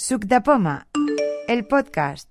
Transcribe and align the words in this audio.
Suc 0.00 0.24
de 0.24 0.40
Poma, 0.40 0.86
el 1.46 1.66
podcast. 1.66 2.26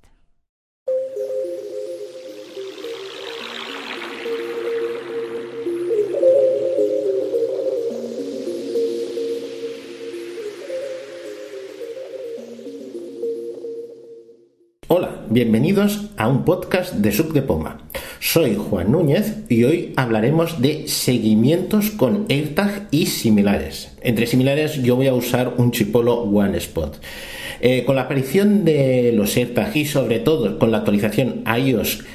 Hola, 14.88 15.28
bienvenidos 15.30 16.10
a 16.18 16.28
un 16.28 16.44
podcast 16.44 16.96
de 16.96 17.12
Sub 17.12 17.34
de 17.34 17.44
Poma. 17.44 17.84
Soy 18.20 18.56
Juan 18.56 18.92
Núñez 18.92 19.44
y 19.48 19.64
hoy 19.66 19.94
hablaremos 19.96 20.60
de 20.60 20.88
seguimientos 20.88 21.92
con 21.92 22.26
AirTag 22.30 22.88
y 22.90 23.06
similares. 23.06 23.96
Entre 24.02 24.26
similares 24.26 24.82
yo 24.82 24.96
voy 24.96 25.06
a 25.06 25.14
usar 25.14 25.54
un 25.58 25.72
chipolo 25.72 26.16
One 26.22 26.58
Spot. 26.58 27.00
Eh, 27.62 27.84
con 27.86 27.96
la 27.96 28.04
aparición 28.04 28.64
de 28.64 29.12
los 29.14 29.36
AirTag 29.36 29.76
y 29.76 29.86
sobre 29.86 30.20
todo 30.20 30.58
con 30.60 30.72
la 30.72 30.78
actualización 30.78 31.44
iOS 31.46 32.06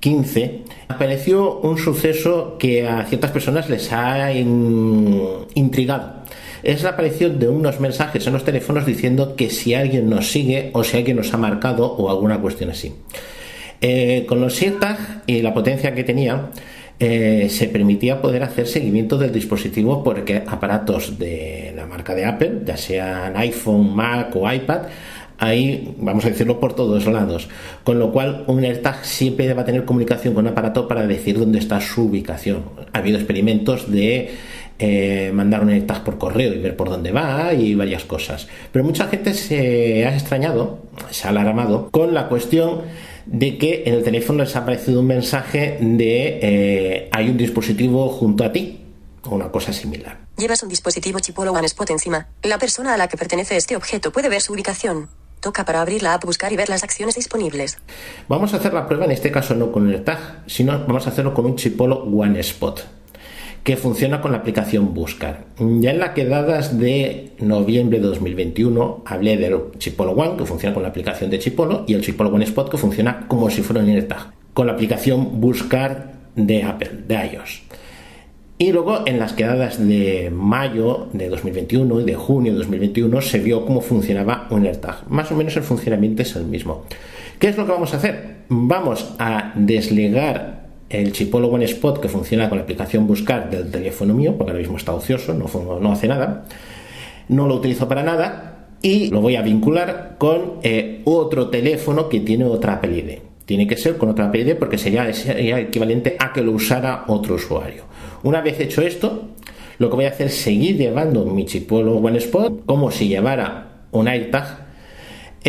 15, 0.00 0.60
apareció 0.88 1.60
un 1.60 1.78
suceso 1.78 2.56
que 2.58 2.86
a 2.86 3.04
ciertas 3.04 3.30
personas 3.30 3.68
les 3.68 3.92
ha 3.92 4.32
intrigado 4.32 6.18
es 6.62 6.82
la 6.82 6.90
aparición 6.90 7.38
de 7.38 7.48
unos 7.48 7.80
mensajes 7.80 8.26
en 8.26 8.32
los 8.32 8.44
teléfonos 8.44 8.84
diciendo 8.84 9.36
que 9.36 9.50
si 9.50 9.74
alguien 9.74 10.10
nos 10.10 10.30
sigue 10.30 10.70
o 10.72 10.84
si 10.84 10.96
alguien 10.96 11.16
nos 11.16 11.32
ha 11.32 11.36
marcado 11.36 11.86
o 11.86 12.10
alguna 12.10 12.40
cuestión 12.40 12.70
así. 12.70 12.92
Eh, 13.80 14.26
con 14.28 14.40
los 14.40 14.60
AirTag 14.60 15.22
y 15.26 15.40
la 15.40 15.54
potencia 15.54 15.94
que 15.94 16.02
tenía, 16.02 16.50
eh, 17.00 17.46
se 17.48 17.68
permitía 17.68 18.20
poder 18.20 18.42
hacer 18.42 18.66
seguimiento 18.66 19.18
del 19.18 19.32
dispositivo 19.32 20.02
porque 20.02 20.42
aparatos 20.46 21.18
de 21.18 21.72
la 21.76 21.86
marca 21.86 22.14
de 22.14 22.24
Apple, 22.24 22.62
ya 22.64 22.76
sean 22.76 23.36
iPhone, 23.36 23.94
Mac 23.94 24.34
o 24.34 24.50
iPad, 24.50 24.82
ahí 25.38 25.94
vamos 25.98 26.24
a 26.24 26.30
decirlo 26.30 26.58
por 26.58 26.74
todos 26.74 27.06
lados. 27.06 27.48
Con 27.84 27.98
lo 27.98 28.12
cual, 28.12 28.44
un 28.48 28.64
AirTag 28.64 29.04
siempre 29.04 29.52
va 29.54 29.62
a 29.62 29.64
tener 29.64 29.84
comunicación 29.84 30.34
con 30.34 30.44
un 30.44 30.52
aparato 30.52 30.88
para 30.88 31.06
decir 31.06 31.38
dónde 31.38 31.60
está 31.60 31.80
su 31.80 32.06
ubicación. 32.06 32.64
Ha 32.92 32.98
habido 32.98 33.18
experimentos 33.18 33.90
de 33.90 34.30
eh, 34.80 35.30
mandar 35.32 35.62
un 35.62 35.70
AirTag 35.70 36.02
por 36.04 36.18
correo 36.18 36.52
y 36.52 36.58
ver 36.58 36.76
por 36.76 36.90
dónde 36.90 37.12
va 37.12 37.54
y 37.54 37.74
varias 37.74 38.04
cosas. 38.04 38.48
Pero 38.72 38.84
mucha 38.84 39.06
gente 39.06 39.34
se 39.34 40.04
ha 40.04 40.14
extrañado, 40.14 40.80
se 41.10 41.26
ha 41.26 41.30
alarmado 41.30 41.90
con 41.90 42.12
la 42.12 42.28
cuestión 42.28 42.82
de 43.30 43.58
que 43.58 43.82
en 43.86 43.94
el 43.94 44.02
teléfono 44.02 44.42
les 44.42 44.56
ha 44.56 44.60
aparecido 44.60 45.00
un 45.00 45.06
mensaje 45.06 45.78
de 45.80 46.38
eh, 46.42 47.08
hay 47.12 47.28
un 47.28 47.36
dispositivo 47.36 48.08
junto 48.08 48.44
a 48.44 48.52
ti 48.52 48.80
o 49.24 49.34
una 49.34 49.50
cosa 49.50 49.72
similar. 49.72 50.18
Llevas 50.36 50.62
un 50.62 50.68
dispositivo 50.68 51.20
Chipolo 51.20 51.52
One 51.52 51.66
Spot 51.66 51.90
encima. 51.90 52.28
La 52.42 52.58
persona 52.58 52.94
a 52.94 52.96
la 52.96 53.08
que 53.08 53.16
pertenece 53.16 53.56
este 53.56 53.76
objeto 53.76 54.12
puede 54.12 54.28
ver 54.28 54.40
su 54.40 54.54
ubicación. 54.54 55.08
Toca 55.40 55.64
para 55.64 55.82
abrir 55.82 56.02
la 56.02 56.14
app, 56.14 56.24
buscar 56.24 56.52
y 56.52 56.56
ver 56.56 56.68
las 56.68 56.82
acciones 56.82 57.14
disponibles. 57.14 57.78
Vamos 58.28 58.54
a 58.54 58.56
hacer 58.56 58.72
la 58.72 58.88
prueba 58.88 59.04
en 59.04 59.12
este 59.12 59.30
caso 59.30 59.54
no 59.54 59.70
con 59.70 59.88
el 59.88 60.02
tag, 60.02 60.42
sino 60.46 60.72
vamos 60.86 61.06
a 61.06 61.10
hacerlo 61.10 61.34
con 61.34 61.44
un 61.46 61.56
Chipolo 61.56 62.02
One 62.04 62.40
Spot 62.40 62.97
que 63.64 63.76
funciona 63.76 64.20
con 64.20 64.32
la 64.32 64.38
aplicación 64.38 64.94
Buscar. 64.94 65.46
Ya 65.58 65.90
en 65.90 65.98
las 65.98 66.10
quedadas 66.10 66.78
de 66.78 67.32
noviembre 67.38 67.98
de 67.98 68.06
2021 68.06 69.02
hablé 69.04 69.36
del 69.36 69.56
Chipolo 69.78 70.12
One, 70.12 70.36
que 70.36 70.46
funciona 70.46 70.74
con 70.74 70.82
la 70.82 70.88
aplicación 70.88 71.30
de 71.30 71.38
Chipolo, 71.38 71.84
y 71.86 71.94
el 71.94 72.02
Chipolo 72.02 72.30
One 72.30 72.44
Spot, 72.44 72.70
que 72.70 72.78
funciona 72.78 73.26
como 73.28 73.50
si 73.50 73.62
fuera 73.62 73.82
un 73.82 73.90
AirTag, 73.90 74.32
con 74.54 74.66
la 74.66 74.72
aplicación 74.72 75.40
Buscar 75.40 76.12
de 76.34 76.62
Apple, 76.62 76.90
de 77.06 77.14
iOS. 77.14 77.62
Y 78.60 78.72
luego 78.72 79.04
en 79.06 79.20
las 79.20 79.34
quedadas 79.34 79.78
de 79.86 80.32
mayo 80.34 81.06
de 81.12 81.28
2021 81.28 82.00
y 82.00 82.04
de 82.04 82.14
junio 82.16 82.52
de 82.52 82.58
2021 82.58 83.20
se 83.20 83.38
vio 83.38 83.64
cómo 83.64 83.80
funcionaba 83.80 84.48
un 84.50 84.66
AirTag. 84.66 85.08
Más 85.08 85.30
o 85.30 85.36
menos 85.36 85.56
el 85.56 85.62
funcionamiento 85.62 86.22
es 86.22 86.34
el 86.34 86.44
mismo. 86.44 86.84
¿Qué 87.38 87.48
es 87.48 87.56
lo 87.56 87.66
que 87.66 87.72
vamos 87.72 87.94
a 87.94 87.98
hacer? 87.98 88.38
Vamos 88.48 89.14
a 89.20 89.52
desligar 89.54 90.57
el 90.90 91.12
Chipolo 91.12 91.48
One 91.48 91.64
Spot 91.64 92.00
que 92.00 92.08
funciona 92.08 92.48
con 92.48 92.58
la 92.58 92.64
aplicación 92.64 93.06
Buscar 93.06 93.50
del 93.50 93.70
teléfono 93.70 94.14
mío, 94.14 94.34
porque 94.36 94.52
ahora 94.52 94.62
mismo 94.62 94.76
está 94.76 94.94
ocioso, 94.94 95.34
no, 95.34 95.92
hace 95.92 96.08
nada, 96.08 96.44
no 97.28 97.46
lo 97.46 97.56
utilizo 97.56 97.88
para 97.88 98.02
nada 98.02 98.68
y 98.80 99.08
lo 99.08 99.20
voy 99.20 99.36
a 99.36 99.42
vincular 99.42 100.16
con 100.18 100.54
eh, 100.62 101.02
otro 101.04 101.48
teléfono 101.48 102.08
que 102.08 102.20
tiene 102.20 102.44
otra 102.44 102.74
Apple. 102.74 103.22
Tiene 103.44 103.66
que 103.66 103.76
ser 103.76 103.96
con 103.96 104.10
otra 104.10 104.26
Apple 104.26 104.54
porque 104.56 104.78
sería, 104.78 105.12
sería 105.12 105.58
equivalente 105.58 106.16
a 106.18 106.32
que 106.32 106.42
lo 106.42 106.52
usara 106.52 107.04
otro 107.08 107.36
usuario. 107.36 107.84
Una 108.22 108.40
vez 108.40 108.60
hecho 108.60 108.82
esto, 108.82 109.28
lo 109.78 109.88
que 109.88 109.96
voy 109.96 110.04
a 110.06 110.08
hacer 110.10 110.26
es 110.26 110.36
seguir 110.36 110.76
llevando 110.76 111.24
mi 111.24 111.44
Chipolo 111.46 111.96
One 111.96 112.18
Spot 112.18 112.64
como 112.66 112.90
si 112.90 113.08
llevara 113.08 113.84
un 113.90 114.08
AirTag 114.08 114.67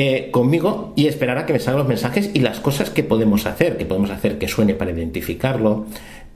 eh, 0.01 0.29
conmigo 0.31 0.93
y 0.95 1.07
esperar 1.07 1.37
a 1.39 1.45
que 1.45 1.51
me 1.51 1.59
salgan 1.59 1.79
los 1.79 1.87
mensajes 1.89 2.31
y 2.33 2.39
las 2.39 2.61
cosas 2.61 2.89
que 2.89 3.03
podemos 3.03 3.45
hacer, 3.45 3.75
que 3.75 3.83
podemos 3.83 4.11
hacer 4.11 4.37
que 4.37 4.47
suene 4.47 4.73
para 4.73 4.91
identificarlo 4.91 5.87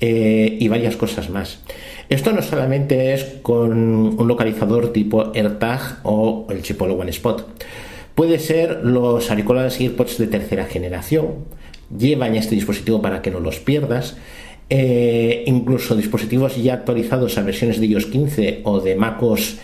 eh, 0.02 0.58
y 0.60 0.68
varias 0.68 0.98
cosas 0.98 1.30
más. 1.30 1.62
Esto 2.10 2.34
no 2.34 2.42
solamente 2.42 3.14
es 3.14 3.24
con 3.42 3.72
un 4.20 4.28
localizador 4.28 4.92
tipo 4.92 5.32
AirTag 5.34 6.02
o 6.04 6.46
el 6.50 6.62
Chipolo 6.62 6.96
One 6.96 7.12
Spot. 7.12 7.48
Puede 8.16 8.38
ser 8.40 8.82
los 8.84 9.32
auriculares 9.32 9.80
AirPods 9.80 10.18
de 10.18 10.28
tercera 10.28 10.66
generación. 10.66 11.46
Llevan 11.98 12.36
este 12.36 12.56
dispositivo 12.56 13.02
para 13.02 13.22
que 13.22 13.32
no 13.32 13.40
los 13.40 13.62
pierdas. 13.62 14.18
Eh, 14.70 15.46
incluso 15.48 15.96
dispositivos 15.96 16.62
ya 16.62 16.74
actualizados 16.74 17.38
a 17.38 17.44
versiones 17.44 17.80
de 17.80 17.86
iOS 17.86 18.08
15 18.08 18.60
o 18.66 18.82
de 18.82 18.96
MacOS 18.98 19.60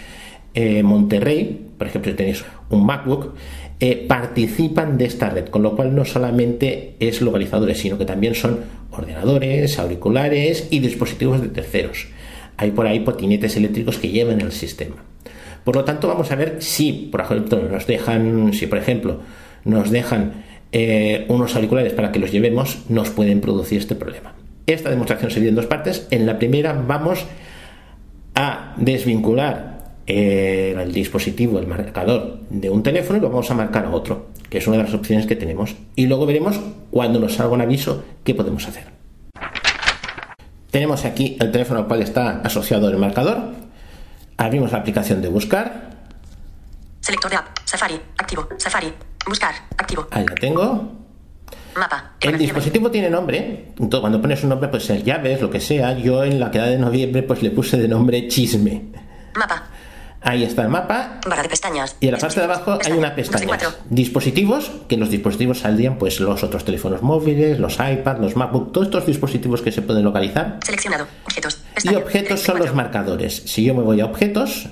Monterrey, 0.83 1.67
por 1.77 1.87
ejemplo, 1.87 2.11
si 2.11 2.17
tenéis 2.17 2.43
un 2.69 2.85
MacBook, 2.85 3.33
eh, 3.81 4.05
participan 4.07 4.97
de 4.97 5.05
esta 5.05 5.29
red, 5.29 5.47
con 5.47 5.63
lo 5.63 5.75
cual 5.75 5.95
no 5.95 6.03
solamente 6.03 6.95
es 6.99 7.21
localizadores, 7.21 7.79
sino 7.79 7.97
que 7.97 8.03
también 8.03 8.35
son 8.35 8.59
ordenadores, 8.91 9.79
auriculares 9.79 10.67
y 10.69 10.79
dispositivos 10.79 11.41
de 11.41 11.47
terceros. 11.47 12.07
Hay 12.57 12.71
por 12.71 12.87
ahí 12.87 12.99
potinetes 12.99 13.55
eléctricos 13.55 13.97
que 13.97 14.09
llevan 14.09 14.41
el 14.41 14.51
sistema. 14.51 14.97
Por 15.63 15.77
lo 15.77 15.85
tanto, 15.85 16.09
vamos 16.09 16.29
a 16.31 16.35
ver 16.35 16.57
si, 16.59 17.09
por 17.11 17.21
ejemplo, 17.21 17.69
nos 17.69 17.87
dejan, 19.91 20.43
eh, 20.71 21.25
unos 21.29 21.55
auriculares 21.55 21.93
para 21.93 22.11
que 22.11 22.19
los 22.19 22.33
llevemos, 22.33 22.79
nos 22.89 23.11
pueden 23.11 23.39
producir 23.39 23.79
este 23.79 23.95
problema. 23.95 24.33
Esta 24.67 24.89
demostración 24.89 25.31
se 25.31 25.35
divide 25.35 25.51
en 25.51 25.55
dos 25.55 25.67
partes. 25.67 26.05
En 26.11 26.25
la 26.25 26.37
primera 26.37 26.73
vamos 26.73 27.25
a 28.35 28.73
desvincular 28.77 29.78
el 30.09 30.91
dispositivo, 30.91 31.59
el 31.59 31.67
marcador 31.67 32.39
de 32.49 32.69
un 32.69 32.81
teléfono 32.81 33.19
y 33.19 33.21
lo 33.21 33.29
vamos 33.29 33.49
a 33.51 33.53
marcar 33.53 33.85
a 33.85 33.91
otro, 33.91 34.27
que 34.49 34.57
es 34.57 34.67
una 34.67 34.77
de 34.77 34.83
las 34.83 34.93
opciones 34.93 35.27
que 35.27 35.35
tenemos. 35.35 35.75
Y 35.95 36.07
luego 36.07 36.25
veremos 36.25 36.59
cuando 36.89 37.19
nos 37.19 37.35
salga 37.35 37.53
un 37.53 37.61
aviso 37.61 38.03
qué 38.23 38.33
podemos 38.33 38.67
hacer. 38.67 38.85
Tenemos 40.71 41.05
aquí 41.05 41.37
el 41.39 41.51
teléfono 41.51 41.81
al 41.81 41.87
cual 41.87 42.01
está 42.01 42.41
asociado 42.41 42.89
el 42.89 42.97
marcador. 42.97 43.53
Abrimos 44.37 44.71
la 44.71 44.79
aplicación 44.79 45.21
de 45.21 45.27
buscar. 45.27 45.89
Selector 47.01 47.31
de 47.31 47.37
app, 47.37 47.47
Safari, 47.65 47.99
activo, 48.17 48.47
Safari, 48.57 48.93
buscar, 49.27 49.53
activo. 49.77 50.07
Ahí 50.11 50.25
la 50.27 50.35
tengo. 50.35 50.99
Mapa. 51.75 52.13
El 52.19 52.37
dispositivo 52.37 52.89
tiene 52.89 53.09
nombre. 53.09 53.67
Entonces, 53.69 53.99
cuando 53.99 54.21
pones 54.21 54.43
un 54.43 54.49
nombre, 54.49 54.69
puede 54.69 54.83
ser 54.83 55.03
llaves, 55.03 55.39
lo 55.41 55.49
que 55.49 55.59
sea. 55.59 55.97
Yo 55.97 56.23
en 56.23 56.39
la 56.39 56.51
quedada 56.51 56.69
de 56.69 56.79
noviembre, 56.79 57.23
pues 57.23 57.41
le 57.41 57.51
puse 57.51 57.77
de 57.77 57.87
nombre 57.87 58.27
chisme. 58.27 58.85
Mapa. 59.35 59.69
Ahí 60.21 60.43
está 60.43 60.63
el 60.63 60.69
mapa. 60.69 61.21
Barra 61.27 61.43
de 61.43 61.49
pestañas. 61.49 61.95
Y 61.99 62.07
en 62.07 62.13
la 62.13 62.17
parte 62.17 62.39
de 62.39 62.45
abajo 62.45 62.77
hay 62.83 62.91
una 62.91 63.15
pestaña. 63.15 63.57
Dispositivos, 63.89 64.71
que 64.87 64.95
en 64.95 65.01
los 65.01 65.09
dispositivos 65.09 65.59
saldrían 65.59 65.97
pues 65.97 66.19
los 66.19 66.43
otros 66.43 66.65
teléfonos 66.65 67.01
móviles, 67.01 67.59
los 67.59 67.75
iPads, 67.75 68.19
los 68.19 68.35
MacBook, 68.35 68.73
todos 68.73 68.87
estos 68.87 69.05
dispositivos 69.05 69.61
que 69.61 69.71
se 69.71 69.81
pueden 69.81 70.03
localizar. 70.03 70.59
Seleccionado. 70.63 71.07
Objetos. 71.25 71.63
y 71.83 71.95
objetos 71.95 72.41
son 72.41 72.59
los 72.59 72.73
marcadores. 72.73 73.43
Si 73.45 73.63
yo 73.63 73.73
me 73.73 73.81
voy 73.81 74.01
a 74.01 74.05
objetos. 74.05 74.67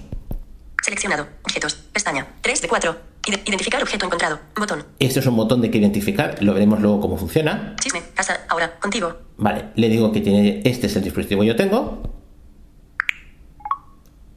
Seleccionado. 0.84 1.28
Objetos. 1.44 1.75
Pestaña. 1.94 2.28
3 2.41 2.62
de 2.62 2.68
4. 2.68 2.97
Identificar 3.46 3.81
objeto 3.81 4.06
encontrado. 4.06 4.40
Botón. 4.56 4.86
Este 5.00 5.19
es 5.19 5.25
un 5.25 5.36
botón 5.36 5.62
de 5.62 5.71
que 5.71 5.77
identificar. 5.77 6.42
Lo 6.42 6.54
veremos 6.54 6.81
luego 6.81 7.00
cómo 7.01 7.18
funciona. 7.18 7.75
Chisme. 7.80 8.01
Casa. 8.13 8.42
Ahora. 8.50 8.80
Contigo. 8.80 9.16
Vale. 9.38 9.66
Le 9.75 9.89
digo 9.89 10.12
que 10.12 10.21
tiene. 10.21 10.62
Este 10.66 10.88
es 10.88 10.95
el 10.95 11.04
dispositivo 11.04 11.42
que 11.42 11.48
yo 11.48 11.56
tengo. 11.56 12.04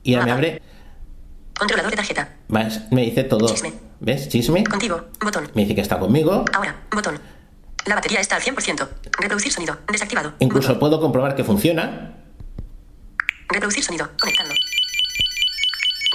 Y 0.02 0.14
ahora 0.14 0.26
me 0.26 0.32
abre 0.32 0.62
Controlador 1.60 1.90
de 1.90 1.96
tarjeta. 1.98 2.36
¿Ves? 2.48 2.80
Me 2.90 3.02
dice 3.02 3.22
todo. 3.24 3.46
Chisme. 3.46 3.72
¿Ves? 4.00 4.30
Chisme. 4.30 4.64
Contigo. 4.64 5.04
Botón. 5.22 5.50
Me 5.54 5.62
dice 5.62 5.74
que 5.74 5.82
está 5.82 5.98
conmigo. 5.98 6.46
Ahora. 6.54 6.74
Botón. 6.90 7.18
La 7.84 7.94
batería 7.96 8.18
está 8.20 8.36
al 8.36 8.42
100%. 8.42 8.88
Reproducir 9.20 9.52
sonido. 9.52 9.76
Desactivado. 9.92 10.32
Incluso 10.38 10.68
Botón. 10.68 10.80
puedo 10.80 11.00
comprobar 11.02 11.34
que 11.36 11.44
funciona. 11.44 12.14
Reproducir 13.50 13.84
sonido. 13.84 14.08
Conectando. 14.18 14.54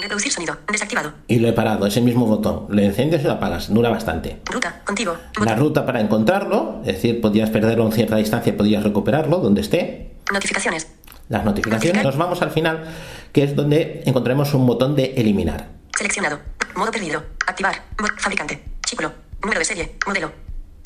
Reproducir 0.00 0.32
sonido. 0.32 0.56
Desactivado. 0.70 1.12
Y 1.28 1.38
lo 1.38 1.46
he 1.48 1.52
parado. 1.52 1.86
Es 1.86 1.96
el 1.96 2.02
mismo 2.02 2.26
botón. 2.26 2.66
Lo 2.68 2.82
enciendes 2.82 3.22
y 3.22 3.24
lo 3.24 3.32
apagas. 3.34 3.72
Dura 3.72 3.88
bastante. 3.88 4.40
Ruta. 4.46 4.82
Contigo. 4.84 5.12
La 5.36 5.40
Botón. 5.44 5.58
ruta 5.58 5.86
para 5.86 6.00
encontrarlo. 6.00 6.80
Es 6.84 6.94
decir, 6.96 7.20
podrías 7.20 7.50
perderlo 7.50 7.86
en 7.86 7.92
cierta 7.92 8.16
distancia 8.16 8.52
y 8.52 8.56
podrías 8.56 8.82
recuperarlo 8.82 9.38
donde 9.38 9.60
esté. 9.60 10.16
Notificaciones. 10.32 10.88
Las 11.28 11.44
notificaciones. 11.44 12.04
Nos 12.04 12.16
vamos 12.16 12.40
al 12.42 12.50
final, 12.50 12.84
que 13.32 13.42
es 13.44 13.56
donde 13.56 14.02
encontraremos 14.06 14.54
un 14.54 14.66
botón 14.66 14.94
de 14.94 15.14
eliminar. 15.16 15.68
Seleccionado. 15.96 16.40
Modo 16.74 16.90
perdido. 16.92 17.24
Activar. 17.46 17.82
Fabricante. 18.18 18.62
Chipolo. 18.84 19.12
Número 19.42 19.58
de 19.58 19.64
serie. 19.64 19.96
Modelo. 20.06 20.30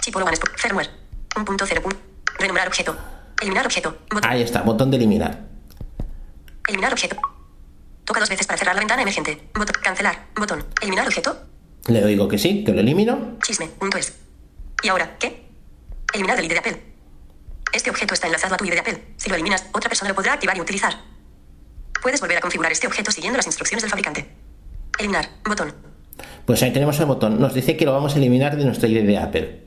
Chipolo 0.00 0.24
One. 0.24 0.36
Firmware. 0.56 0.88
1.0. 1.34 1.80
punto. 1.82 1.98
Renombrar 2.38 2.68
objeto. 2.68 2.96
Eliminar 3.40 3.66
objeto. 3.66 3.96
Ahí 4.22 4.42
está, 4.42 4.62
botón 4.62 4.90
de 4.90 4.96
eliminar. 4.96 5.40
eliminar 6.68 6.92
objeto. 6.92 7.16
Toca 8.04 8.20
dos 8.20 8.28
veces 8.28 8.46
para 8.46 8.58
cerrar 8.58 8.74
la 8.74 8.80
ventana 8.80 9.02
emergente. 9.02 9.48
Botón. 9.54 9.76
Cancelar. 9.82 10.26
Botón. 10.36 10.64
Eliminar 10.80 11.06
objeto. 11.06 11.36
Le 11.86 12.04
digo 12.06 12.28
que 12.28 12.38
sí, 12.38 12.64
que 12.64 12.72
lo 12.72 12.80
elimino. 12.80 13.38
Chisme. 13.42 13.66
Punto 13.66 13.98
es. 13.98 14.14
¿Y 14.82 14.88
ahora 14.88 15.16
qué? 15.18 15.46
Eliminar 16.14 16.38
el 16.38 16.44
ID 16.46 16.52
de 16.52 16.58
Apple. 16.58 16.82
Este 17.72 17.90
objeto 17.90 18.14
está 18.14 18.26
enlazado 18.26 18.54
a 18.54 18.56
tu 18.56 18.64
ID 18.64 18.72
de 18.72 18.80
Apple. 18.80 19.02
Si 19.16 19.28
lo 19.28 19.36
eliminas, 19.36 19.66
otra 19.72 19.88
persona 19.88 20.08
lo 20.10 20.14
podrá 20.14 20.32
activar 20.34 20.56
y 20.56 20.60
utilizar. 20.60 20.94
Puedes 22.02 22.20
volver 22.20 22.38
a 22.38 22.40
configurar 22.40 22.72
este 22.72 22.86
objeto 22.86 23.12
siguiendo 23.12 23.36
las 23.36 23.46
instrucciones 23.46 23.82
del 23.82 23.90
fabricante. 23.90 24.28
Eliminar. 24.98 25.28
Botón. 25.44 25.74
Pues 26.46 26.62
ahí 26.62 26.72
tenemos 26.72 26.98
el 26.98 27.06
botón. 27.06 27.40
Nos 27.40 27.54
dice 27.54 27.76
que 27.76 27.84
lo 27.84 27.92
vamos 27.92 28.14
a 28.14 28.16
eliminar 28.16 28.56
de 28.56 28.64
nuestra 28.64 28.88
ID 28.88 29.06
de 29.06 29.18
Apple. 29.18 29.66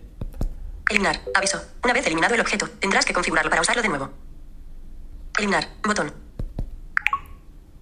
Eliminar. 0.89 1.21
Aviso. 1.33 1.61
Una 1.83 1.93
vez 1.93 2.05
eliminado 2.05 2.35
el 2.35 2.41
objeto, 2.41 2.67
tendrás 2.79 3.05
que 3.05 3.13
configurarlo 3.13 3.49
para 3.49 3.61
usarlo 3.61 3.81
de 3.81 3.89
nuevo. 3.89 4.09
Eliminar. 5.37 5.67
Botón. 5.83 6.11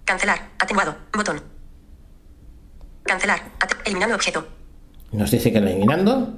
Cancelar. 0.06 0.50
Atenuado. 0.60 0.98
Botón. 1.14 1.42
Cancelar. 3.04 3.42
Eliminando 3.86 4.16
objeto. 4.16 4.48
Nos 5.12 5.32
dice 5.32 5.52
que 5.52 5.60
lo 5.60 5.68
eliminando. 5.68 6.34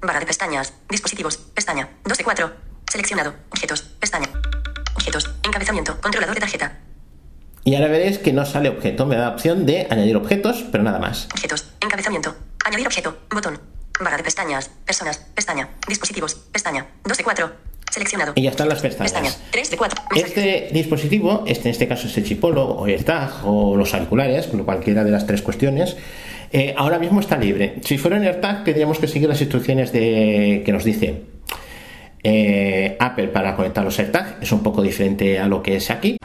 Barra 0.00 0.20
de 0.20 0.26
pestañas. 0.26 0.72
Dispositivos. 0.88 1.36
Pestaña. 1.36 1.88
2 2.04 2.18
de 2.18 2.24
4. 2.24 2.69
Seleccionado. 2.90 3.34
Objetos. 3.50 3.82
Pestaña. 4.00 4.28
Objetos. 4.96 5.30
Encabezamiento. 5.44 6.00
Controlador 6.00 6.34
de 6.34 6.40
tarjeta. 6.40 6.78
Y 7.62 7.76
ahora 7.76 7.86
veréis 7.86 8.18
que 8.18 8.32
no 8.32 8.44
sale 8.44 8.68
objeto. 8.68 9.06
Me 9.06 9.14
da 9.14 9.28
opción 9.28 9.64
de 9.64 9.86
añadir 9.88 10.16
objetos, 10.16 10.64
pero 10.72 10.82
nada 10.82 10.98
más. 10.98 11.28
Objetos. 11.32 11.66
Encabezamiento. 11.80 12.34
Añadir 12.64 12.88
objeto. 12.88 13.16
Botón. 13.32 13.60
Barra 14.00 14.16
de 14.16 14.24
pestañas. 14.24 14.70
Personas. 14.84 15.18
Pestaña. 15.36 15.68
Dispositivos. 15.86 16.34
Pestaña. 16.34 16.88
2 17.04 17.16
de 17.16 17.22
4. 17.22 17.52
Seleccionado. 17.92 18.32
Y 18.34 18.42
ya 18.42 18.50
están 18.50 18.68
las 18.68 18.80
pestañas. 18.80 19.12
Pestaña. 19.12 19.30
3 19.52 19.70
de 19.70 19.76
4. 19.76 20.02
Este 20.16 20.70
dispositivo, 20.72 21.44
este 21.46 21.68
en 21.68 21.70
este 21.70 21.86
caso 21.86 22.08
es 22.08 22.16
el 22.18 22.24
chipolo 22.24 22.64
o 22.64 22.88
el 22.88 23.04
tag 23.04 23.46
o 23.46 23.76
los 23.76 23.94
auriculares, 23.94 24.48
cualquiera 24.64 25.04
de 25.04 25.12
las 25.12 25.28
tres 25.28 25.42
cuestiones, 25.42 25.96
eh, 26.52 26.74
ahora 26.76 26.98
mismo 26.98 27.20
está 27.20 27.36
libre. 27.36 27.76
Si 27.84 27.98
fuera 27.98 28.16
en 28.16 28.24
AirTag, 28.24 28.64
tendríamos 28.64 28.98
que 28.98 29.06
seguir 29.06 29.28
las 29.28 29.40
instrucciones 29.40 29.92
de, 29.92 30.62
que 30.66 30.72
nos 30.72 30.82
dice 30.82 31.22
eh, 32.22 32.96
Apple 33.00 33.28
para 33.28 33.56
conectar 33.56 33.84
los 33.84 33.98
AirTag. 33.98 34.38
Es 34.40 34.52
un 34.52 34.62
poco 34.62 34.82
diferente 34.82 35.38
a 35.38 35.46
lo 35.48 35.62
que 35.62 35.76
es 35.76 35.90
aquí. 35.90 36.16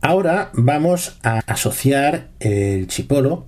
Ahora 0.00 0.50
vamos 0.52 1.18
a 1.22 1.40
asociar 1.46 2.28
el 2.38 2.88
chipolo, 2.88 3.46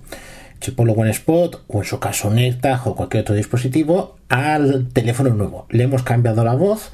chipolo 0.59 0.93
One 0.93 1.11
Spot 1.11 1.63
o 1.67 1.79
en 1.79 1.85
su 1.85 1.99
caso 1.99 2.29
un 2.29 2.39
AirTag 2.39 2.87
o 2.87 2.95
cualquier 2.95 3.21
otro 3.21 3.35
dispositivo 3.35 4.17
al 4.29 4.89
teléfono 4.91 5.29
nuevo. 5.31 5.67
Le 5.69 5.83
hemos 5.83 6.01
cambiado 6.03 6.43
la 6.43 6.55
voz 6.55 6.91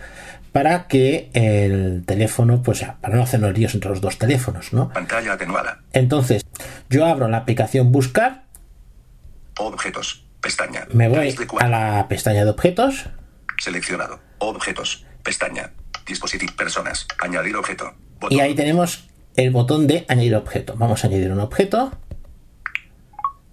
para 0.51 0.87
que 0.87 1.29
el 1.33 2.03
teléfono, 2.05 2.61
pues 2.61 2.81
ya, 2.81 2.97
para 3.01 3.15
no 3.15 3.23
hacernos 3.23 3.57
líos 3.57 3.73
entre 3.73 3.89
los 3.89 4.01
dos 4.01 4.17
teléfonos, 4.19 4.71
¿no? 4.71 4.89
Pantalla 4.89 5.33
atenuada. 5.33 5.79
Entonces, 5.93 6.45
yo 6.89 7.05
abro 7.05 7.27
la 7.27 7.37
aplicación 7.37 7.91
Buscar, 7.91 8.43
Objetos. 9.57 10.25
Pestaña. 10.41 10.87
me 10.93 11.07
voy 11.07 11.31
3 11.33 11.37
de 11.37 11.43
a 11.43 11.47
4. 11.47 11.69
la 11.69 12.07
pestaña 12.09 12.43
de 12.43 12.51
objetos, 12.51 13.05
Seleccionado. 13.63 14.19
Objetos. 14.39 15.05
Pestaña. 15.23 15.71
Dispositivo. 16.05 16.51
Personas. 16.57 17.07
Añadir 17.17 17.55
objeto. 17.55 17.93
Botón. 18.19 18.37
y 18.37 18.41
ahí 18.41 18.55
tenemos 18.55 19.07
el 19.37 19.51
botón 19.51 19.87
de 19.87 20.05
añadir 20.09 20.35
objeto. 20.35 20.75
Vamos 20.75 21.01
a 21.01 21.07
añadir 21.07 21.31
un 21.31 21.39
objeto, 21.39 21.97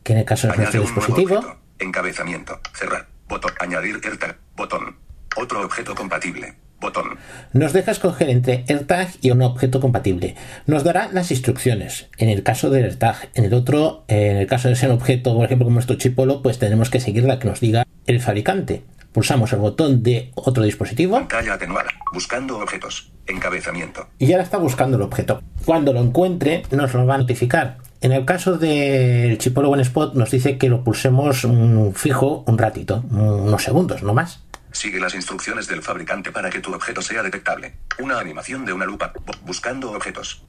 que 0.02 0.14
en 0.14 0.18
el 0.18 0.24
caso 0.24 0.50
es 0.50 0.56
nuestro 0.56 0.80
dispositivo. 0.80 1.58
Encabezamiento. 1.78 2.58
Cerrar. 2.74 3.06
Botón. 3.28 3.52
Añadir 3.60 4.00
AirTag. 4.02 4.36
Botón. 4.56 4.96
Otro 5.36 5.64
objeto 5.64 5.94
compatible. 5.94 6.56
Botón. 6.80 7.16
Nos 7.52 7.72
deja 7.72 7.92
escoger 7.92 8.30
entre 8.30 8.64
AirTag 8.68 9.10
y 9.20 9.30
un 9.30 9.42
objeto 9.42 9.78
compatible. 9.80 10.34
Nos 10.66 10.82
dará 10.82 11.08
las 11.12 11.30
instrucciones. 11.30 12.08
En 12.16 12.30
el 12.30 12.42
caso 12.42 12.68
del 12.68 12.82
AirTag, 12.82 13.28
en 13.34 13.44
el 13.44 13.54
otro, 13.54 14.06
en 14.08 14.38
el 14.38 14.48
caso 14.48 14.68
de 14.68 14.74
ser 14.74 14.88
un 14.90 14.96
objeto, 14.96 15.36
por 15.36 15.44
ejemplo, 15.44 15.66
como 15.66 15.74
nuestro 15.74 15.94
chipolo, 15.94 16.42
pues 16.42 16.58
tenemos 16.58 16.90
que 16.90 16.98
seguir 16.98 17.22
la 17.22 17.38
que 17.38 17.46
nos 17.46 17.60
diga 17.60 17.86
el 18.08 18.20
fabricante. 18.20 18.82
Pulsamos 19.12 19.52
el 19.52 19.58
botón 19.58 20.02
de 20.02 20.30
otro 20.36 20.62
dispositivo 20.62 21.16
Pantalla 21.16 21.54
atenuada. 21.54 21.90
Buscando 22.12 22.58
objetos. 22.58 23.12
Encabezamiento. 23.26 24.08
y 24.18 24.32
ahora 24.32 24.42
está 24.44 24.56
buscando 24.58 24.96
el 24.96 25.02
objeto. 25.04 25.42
Cuando 25.64 25.92
lo 25.92 26.00
encuentre, 26.00 26.62
nos 26.72 26.92
lo 26.94 27.06
va 27.06 27.14
a 27.14 27.18
notificar. 27.18 27.78
En 28.00 28.12
el 28.12 28.24
caso 28.24 28.56
del 28.58 29.38
chipolo 29.38 29.70
One 29.70 29.82
Spot, 29.82 30.14
nos 30.14 30.30
dice 30.30 30.58
que 30.58 30.68
lo 30.68 30.82
pulsemos 30.82 31.44
mm, 31.44 31.90
fijo 31.92 32.42
un 32.46 32.58
ratito, 32.58 33.04
mm, 33.10 33.18
unos 33.46 33.62
segundos, 33.62 34.02
no 34.02 34.14
más. 34.14 34.42
Sigue 34.72 34.98
las 35.00 35.14
instrucciones 35.14 35.66
del 35.68 35.82
fabricante 35.82 36.32
para 36.32 36.48
que 36.50 36.60
tu 36.60 36.72
objeto 36.74 37.02
sea 37.02 37.22
detectable. 37.22 37.74
Una 37.98 38.18
animación 38.18 38.64
de 38.64 38.72
una 38.72 38.84
lupa. 38.86 39.12
Bu- 39.14 39.38
buscando 39.44 39.90
objetos. 39.92 40.42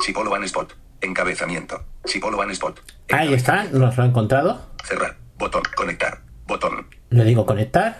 Chipolo 0.00 0.32
One 0.32 0.46
Spot. 0.46 0.72
Encabezamiento. 1.02 1.84
Chipolo 2.06 2.38
One 2.38 2.52
Spot. 2.52 2.78
Ahí 3.12 3.32
está, 3.34 3.64
nos 3.64 3.96
lo 3.96 4.02
ha 4.02 4.06
encontrado. 4.06 4.60
Cerrar. 4.84 5.16
Botón. 5.38 5.62
Conectar. 5.76 6.20
Botón. 6.46 6.86
Le 7.12 7.24
digo 7.24 7.44
conectar. 7.46 7.96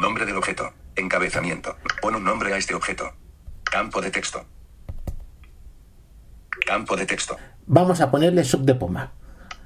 Nombre 0.00 0.24
del 0.24 0.36
objeto. 0.36 0.72
Encabezamiento. 0.96 1.76
Pon 2.00 2.14
un 2.14 2.24
nombre 2.24 2.52
a 2.54 2.56
este 2.56 2.74
objeto. 2.74 3.12
Campo 3.64 4.00
de 4.00 4.10
texto. 4.10 4.44
Campo 6.66 6.96
de 6.96 7.06
texto. 7.06 7.36
Vamos 7.66 8.00
a 8.00 8.10
ponerle 8.10 8.44
sub 8.44 8.62
de 8.62 8.74
poma. 8.74 9.12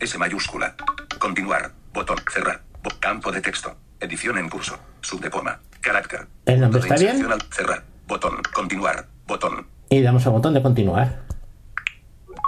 S 0.00 0.16
mayúscula. 0.18 0.74
Continuar. 1.18 1.72
Botón. 1.92 2.18
Cerrar. 2.32 2.62
Bo- 2.82 2.90
campo 3.00 3.30
de 3.32 3.40
texto. 3.40 3.76
Edición 4.00 4.38
en 4.38 4.48
curso. 4.48 4.78
Subdepoma. 5.00 5.60
Carácter. 5.80 6.26
¿El 6.46 6.60
nombre 6.60 6.80
de 6.80 6.88
está 6.88 7.00
bien? 7.00 7.30
al- 7.30 7.42
Cerrar. 7.52 7.84
Botón. 8.06 8.40
Continuar. 8.54 9.08
Botón. 9.26 9.66
Y 9.90 10.00
damos 10.02 10.26
al 10.26 10.32
botón 10.32 10.54
de 10.54 10.62
continuar. 10.62 11.22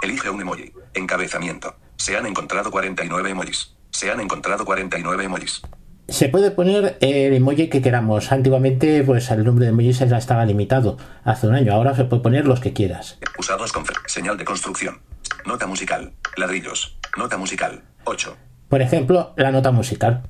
Elige 0.01 0.29
un 0.29 0.41
emoji. 0.41 0.71
Encabezamiento. 0.93 1.75
Se 1.97 2.17
han 2.17 2.25
encontrado 2.25 2.71
49 2.71 3.29
emojis. 3.31 3.75
Se 3.91 4.11
han 4.11 4.19
encontrado 4.19 4.65
49 4.65 5.23
emojis. 5.23 5.61
Se 6.07 6.29
puede 6.29 6.51
poner 6.51 6.97
el 7.01 7.33
emoji 7.33 7.67
que 7.69 7.81
queramos. 7.81 8.31
Antiguamente, 8.31 9.03
pues 9.03 9.29
el 9.29 9.43
número 9.43 9.65
de 9.65 9.69
emojis 9.71 9.99
ya 9.99 10.17
estaba 10.17 10.45
limitado. 10.45 10.97
Hace 11.25 11.47
un 11.47 11.55
año. 11.55 11.73
Ahora 11.73 11.95
se 11.95 12.05
puede 12.05 12.21
poner 12.23 12.47
los 12.47 12.61
que 12.61 12.71
quieras. 12.73 13.17
Usados 13.37 13.73
con 13.73 13.83
señal 14.05 14.37
de 14.37 14.45
construcción. 14.45 15.01
Nota 15.45 15.67
musical. 15.67 16.13
Ladrillos. 16.37 16.97
Nota 17.17 17.37
musical. 17.37 17.83
8. 18.05 18.37
Por 18.69 18.81
ejemplo, 18.81 19.33
la 19.35 19.51
nota 19.51 19.71
musical. 19.71 20.23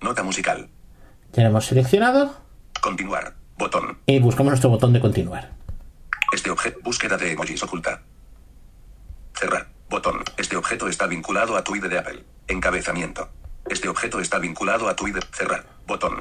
Nota 0.00 0.22
musical. 0.22 0.68
Hemos 1.32 1.66
seleccionado 1.66 2.34
Continuar. 2.80 3.34
Botón. 3.58 3.98
y 4.06 4.18
buscamos 4.20 4.52
nuestro 4.52 4.70
botón 4.70 4.92
de 4.92 5.00
continuar. 5.00 5.50
Este 6.32 6.50
objeto. 6.50 6.78
Búsqueda 6.82 7.16
de 7.16 7.32
emojis 7.32 7.62
oculta. 7.62 8.02
Cerrar. 9.34 9.68
Botón. 9.88 10.22
Este 10.36 10.56
objeto 10.56 10.86
está 10.88 11.06
vinculado 11.08 11.56
a 11.56 11.64
tu 11.64 11.74
ID 11.74 11.86
de 11.86 11.98
Apple. 11.98 12.24
Encabezamiento. 12.46 13.28
Este 13.70 13.88
objeto 13.88 14.18
está 14.18 14.40
vinculado 14.40 14.88
a 14.88 14.96
tu 14.96 15.06
ID. 15.06 15.18
Cerrar. 15.32 15.64
Botón. 15.86 16.20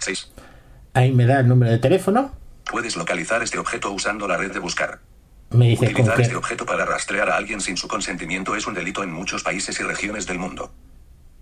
6. 0.00 0.32
Ahí 0.92 1.12
me 1.12 1.26
da 1.26 1.38
el 1.38 1.48
número 1.48 1.70
de 1.70 1.78
teléfono. 1.78 2.34
Puedes 2.68 2.96
localizar 2.96 3.40
este 3.44 3.56
objeto 3.58 3.92
usando 3.92 4.26
la 4.26 4.36
red 4.36 4.52
de 4.52 4.58
buscar. 4.58 4.98
Me 5.50 5.68
dice 5.68 5.86
Utilizar 5.86 6.20
este 6.20 6.34
objeto 6.34 6.66
para 6.66 6.84
rastrear 6.84 7.30
a 7.30 7.36
alguien 7.36 7.60
sin 7.60 7.76
su 7.76 7.86
consentimiento 7.86 8.56
es 8.56 8.66
un 8.66 8.74
delito 8.74 9.04
en 9.04 9.12
muchos 9.12 9.44
países 9.44 9.78
y 9.78 9.84
regiones 9.84 10.26
del 10.26 10.40
mundo. 10.40 10.72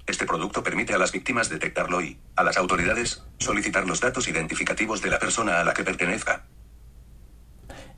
Este 0.06 0.26
producto 0.26 0.62
permite 0.62 0.92
a 0.92 0.98
las 0.98 1.10
víctimas 1.10 1.48
detectarlo 1.48 2.02
y, 2.02 2.18
a 2.36 2.42
las 2.42 2.58
autoridades, 2.58 3.24
solicitar 3.38 3.86
los 3.86 4.02
datos 4.02 4.28
identificativos 4.28 5.00
de 5.00 5.08
la 5.08 5.18
persona 5.18 5.60
a 5.60 5.64
la 5.64 5.72
que 5.72 5.84
pertenezca. 5.84 6.44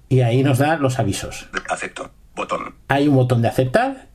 Y 0.08 0.20
ahí 0.20 0.44
nos 0.44 0.58
da 0.58 0.76
los 0.76 1.00
avisos. 1.00 1.48
Acepto. 1.68 2.12
Botón. 2.36 2.76
Hay 2.86 3.08
un 3.08 3.16
botón 3.16 3.42
de 3.42 3.48
aceptar. 3.48 4.08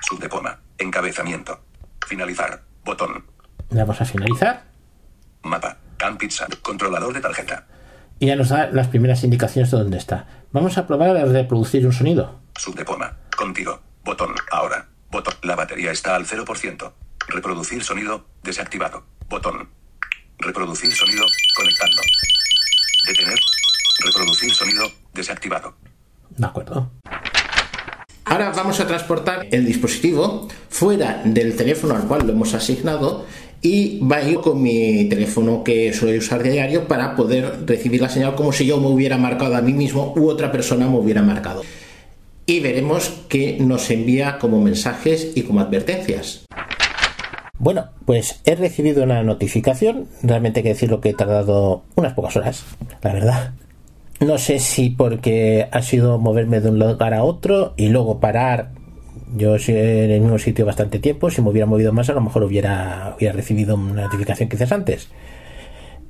Subdepoma. 0.00 0.61
Encabezamiento. 0.78 1.60
Finalizar. 2.06 2.62
Botón. 2.84 3.24
Le 3.70 3.78
damos 3.78 4.00
a 4.00 4.04
finalizar. 4.04 4.64
Mapa. 5.42 5.78
Camp 5.96 6.18
Pizza. 6.18 6.46
Controlador 6.62 7.14
de 7.14 7.20
tarjeta. 7.20 7.66
Y 8.18 8.26
ya 8.26 8.36
nos 8.36 8.50
da 8.50 8.68
las 8.70 8.88
primeras 8.88 9.24
indicaciones 9.24 9.70
de 9.70 9.78
dónde 9.78 9.98
está. 9.98 10.26
Vamos 10.52 10.78
a 10.78 10.86
probar 10.86 11.16
a 11.16 11.24
reproducir 11.24 11.86
un 11.86 11.92
sonido. 11.92 12.40
Subdepoma. 12.56 13.16
Contigo. 13.36 13.80
Botón. 14.04 14.34
Ahora. 14.50 14.86
Botón. 15.10 15.34
La 15.42 15.56
batería 15.56 15.90
está 15.90 16.14
al 16.14 16.26
0%. 16.26 16.92
Reproducir 17.28 17.82
sonido. 17.82 18.26
Desactivado. 18.42 19.04
Botón. 19.28 19.68
Reproducir 20.38 20.92
sonido. 20.92 21.24
Conectando. 21.56 22.02
Detener. 23.06 23.38
Reproducir 24.04 24.54
sonido. 24.54 24.84
Desactivado. 25.14 25.74
De 26.30 26.46
acuerdo. 26.46 26.90
Ahora 28.24 28.52
vamos 28.54 28.78
a 28.80 28.86
transportar 28.86 29.46
el 29.50 29.66
dispositivo 29.66 30.48
fuera 30.68 31.22
del 31.24 31.56
teléfono 31.56 31.94
al 31.96 32.06
cual 32.06 32.26
lo 32.26 32.32
hemos 32.32 32.54
asignado 32.54 33.26
y 33.60 34.00
va 34.00 34.16
a 34.16 34.22
ir 34.28 34.36
con 34.36 34.62
mi 34.62 35.04
teléfono 35.08 35.62
que 35.64 35.92
suelo 35.92 36.18
usar 36.18 36.42
diario 36.42 36.88
para 36.88 37.14
poder 37.14 37.66
recibir 37.66 38.00
la 38.00 38.08
señal 38.08 38.34
como 38.34 38.52
si 38.52 38.66
yo 38.66 38.80
me 38.80 38.88
hubiera 38.88 39.18
marcado 39.18 39.56
a 39.56 39.60
mí 39.60 39.72
mismo 39.72 40.14
u 40.16 40.28
otra 40.28 40.50
persona 40.52 40.86
me 40.88 40.98
hubiera 40.98 41.22
marcado. 41.22 41.62
y 42.44 42.58
veremos 42.60 43.22
qué 43.28 43.56
nos 43.60 43.88
envía 43.90 44.38
como 44.38 44.60
mensajes 44.60 45.32
y 45.36 45.42
como 45.42 45.60
advertencias. 45.60 46.44
Bueno, 47.58 47.90
pues 48.04 48.40
he 48.44 48.56
recibido 48.56 49.04
una 49.04 49.22
notificación, 49.22 50.08
realmente 50.22 50.58
hay 50.60 50.64
que 50.64 50.68
decirlo 50.70 51.00
que 51.00 51.10
he 51.10 51.14
tardado 51.14 51.84
unas 51.94 52.14
pocas 52.14 52.36
horas, 52.36 52.64
la 53.00 53.12
verdad. 53.12 53.52
No 54.22 54.38
sé 54.38 54.60
si 54.60 54.90
porque 54.90 55.68
ha 55.72 55.82
sido 55.82 56.18
moverme 56.18 56.60
de 56.60 56.70
un 56.70 56.78
lugar 56.78 57.12
a 57.12 57.24
otro 57.24 57.74
y 57.76 57.88
luego 57.88 58.20
parar. 58.20 58.70
Yo 59.34 59.56
en 59.56 60.22
mismo 60.22 60.38
sitio 60.38 60.66
bastante 60.66 60.98
tiempo, 60.98 61.30
si 61.30 61.40
me 61.42 61.50
hubiera 61.50 61.66
movido 61.66 61.92
más 61.92 62.08
a 62.10 62.12
lo 62.12 62.20
mejor 62.20 62.44
hubiera, 62.44 63.14
hubiera 63.16 63.34
recibido 63.34 63.74
una 63.74 64.02
notificación 64.02 64.48
quizás 64.48 64.70
antes. 64.70 65.08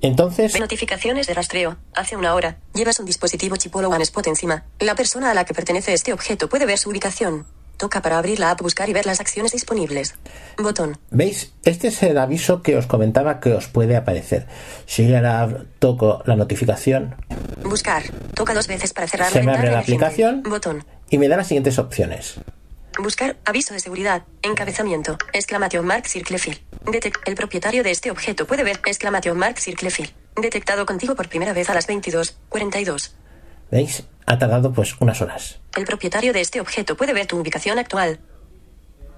Entonces, 0.03 0.59
Notificaciones 0.59 1.29
de 1.29 1.35
rastreo. 1.35 1.77
Hace 1.95 2.17
una 2.17 2.35
hora. 2.35 2.59
Llevas 2.75 2.99
un 2.99 3.07
dispositivo 3.07 3.57
Chipolo 3.57 3.89
One 3.89 4.03
Spot 4.03 4.27
encima. 4.27 4.65
La 4.81 4.97
persona 4.97 5.31
a 5.31 5.35
la 5.35 5.45
que 5.45 5.55
pertenece 5.55 5.93
este 5.93 6.13
objeto 6.13 6.49
puede 6.49 6.67
ver 6.67 6.79
su 6.79 6.91
ubicación. 6.91 7.47
Toca 7.83 8.01
para 8.01 8.19
abrir 8.19 8.39
la 8.39 8.53
app, 8.53 8.63
buscar 8.63 8.89
y 8.89 8.93
ver 8.93 9.07
las 9.07 9.19
acciones 9.19 9.51
disponibles. 9.51 10.15
Botón. 10.57 10.97
¿veis? 11.11 11.53
Este 11.65 11.89
es 11.89 12.01
el 12.05 12.17
aviso 12.17 12.63
que 12.63 12.77
os 12.77 12.87
comentaba 12.87 13.41
que 13.41 13.53
os 13.53 13.67
puede 13.67 13.97
aparecer. 13.97 14.47
Si 14.87 15.09
yo 15.09 15.17
ahora 15.17 15.65
toco 15.81 16.23
la 16.25 16.37
notificación 16.37 17.17
Buscar. 17.65 18.05
Toca 18.35 18.55
dos 18.55 18.69
veces 18.69 18.93
para 18.93 19.09
cerrar 19.09 19.33
Se 19.33 19.41
la 19.41 19.47
me 19.47 19.59
abre 19.59 19.73
la 19.73 19.81
aplicación. 19.81 20.45
Botón. 20.45 20.85
y 21.11 21.19
me 21.19 21.27
da 21.27 21.37
las 21.37 21.49
siguientes 21.49 21.77
opciones. 21.81 22.37
Buscar. 23.01 23.37
Aviso 23.45 23.75
de 23.75 23.81
seguridad. 23.81 24.23
Encabezamiento. 24.43 25.19
Exclamación 25.33 25.85
mark 25.85 26.07
circle 26.07 26.39
fill. 26.39 26.63
Detect. 26.89 27.27
El 27.27 27.35
propietario 27.35 27.83
de 27.83 27.91
este 27.91 28.13
objeto 28.13 28.47
puede 28.47 28.63
ver. 28.63 28.79
Exclamación 28.87 29.37
mark 29.37 29.59
circle 29.59 29.91
fill. 29.91 30.15
Detectado 30.37 30.87
contigo 30.87 31.17
por 31.17 31.29
primera 31.29 31.53
vez 31.53 31.69
a 31.69 31.75
las 31.75 31.89
22.42. 31.89 33.11
¿Veis? 33.73 34.05
Ha 34.27 34.39
tardado 34.39 34.73
pues 34.73 34.95
unas 35.01 35.21
horas. 35.21 35.59
El 35.77 35.85
propietario 35.85 36.33
de 36.33 36.41
este 36.43 36.61
objeto 36.61 36.97
puede 36.97 37.13
ver 37.13 37.27
tu 37.27 37.39
ubicación 37.39 37.79
actual. 37.79 38.21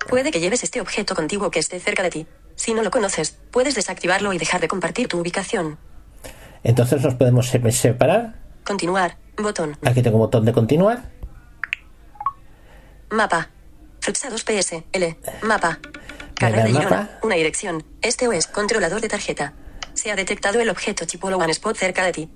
Puede 0.08 0.30
que 0.30 0.40
lleves 0.40 0.62
este 0.62 0.80
objeto 0.80 1.14
contigo 1.14 1.50
que 1.50 1.58
esté 1.58 1.80
cerca 1.80 2.02
de 2.02 2.10
ti. 2.10 2.26
Si 2.54 2.72
no 2.72 2.82
lo 2.82 2.90
conoces, 2.90 3.36
puedes 3.50 3.74
desactivarlo 3.74 4.32
y 4.32 4.38
dejar 4.38 4.60
de 4.60 4.68
compartir 4.68 5.08
tu 5.08 5.18
ubicación. 5.18 5.76
Entonces 6.62 7.02
nos 7.02 7.14
podemos 7.16 7.48
se- 7.48 7.72
separar. 7.72 8.36
Continuar. 8.64 9.18
Botón. 9.36 9.76
Aquí 9.84 10.00
tengo 10.02 10.16
un 10.16 10.22
botón 10.22 10.44
de 10.44 10.52
continuar. 10.52 11.10
Mapa. 13.10 13.48
Fruxa 14.00 14.30
2PS. 14.30 14.84
L. 14.92 15.18
Mapa. 15.42 15.78
Carrera 16.36 16.64
de. 16.64 16.72
Girona. 16.72 17.18
Una 17.22 17.34
dirección. 17.34 17.84
Este 18.02 18.28
o 18.28 18.32
es 18.32 18.46
controlador 18.46 19.00
de 19.00 19.08
tarjeta. 19.08 19.52
Se 19.94 20.10
ha 20.12 20.16
detectado 20.16 20.60
el 20.60 20.70
objeto 20.70 21.04
Chipolo 21.04 21.38
One 21.38 21.52
Spot 21.52 21.76
cerca 21.76 22.04
de 22.04 22.12
ti. 22.12 22.28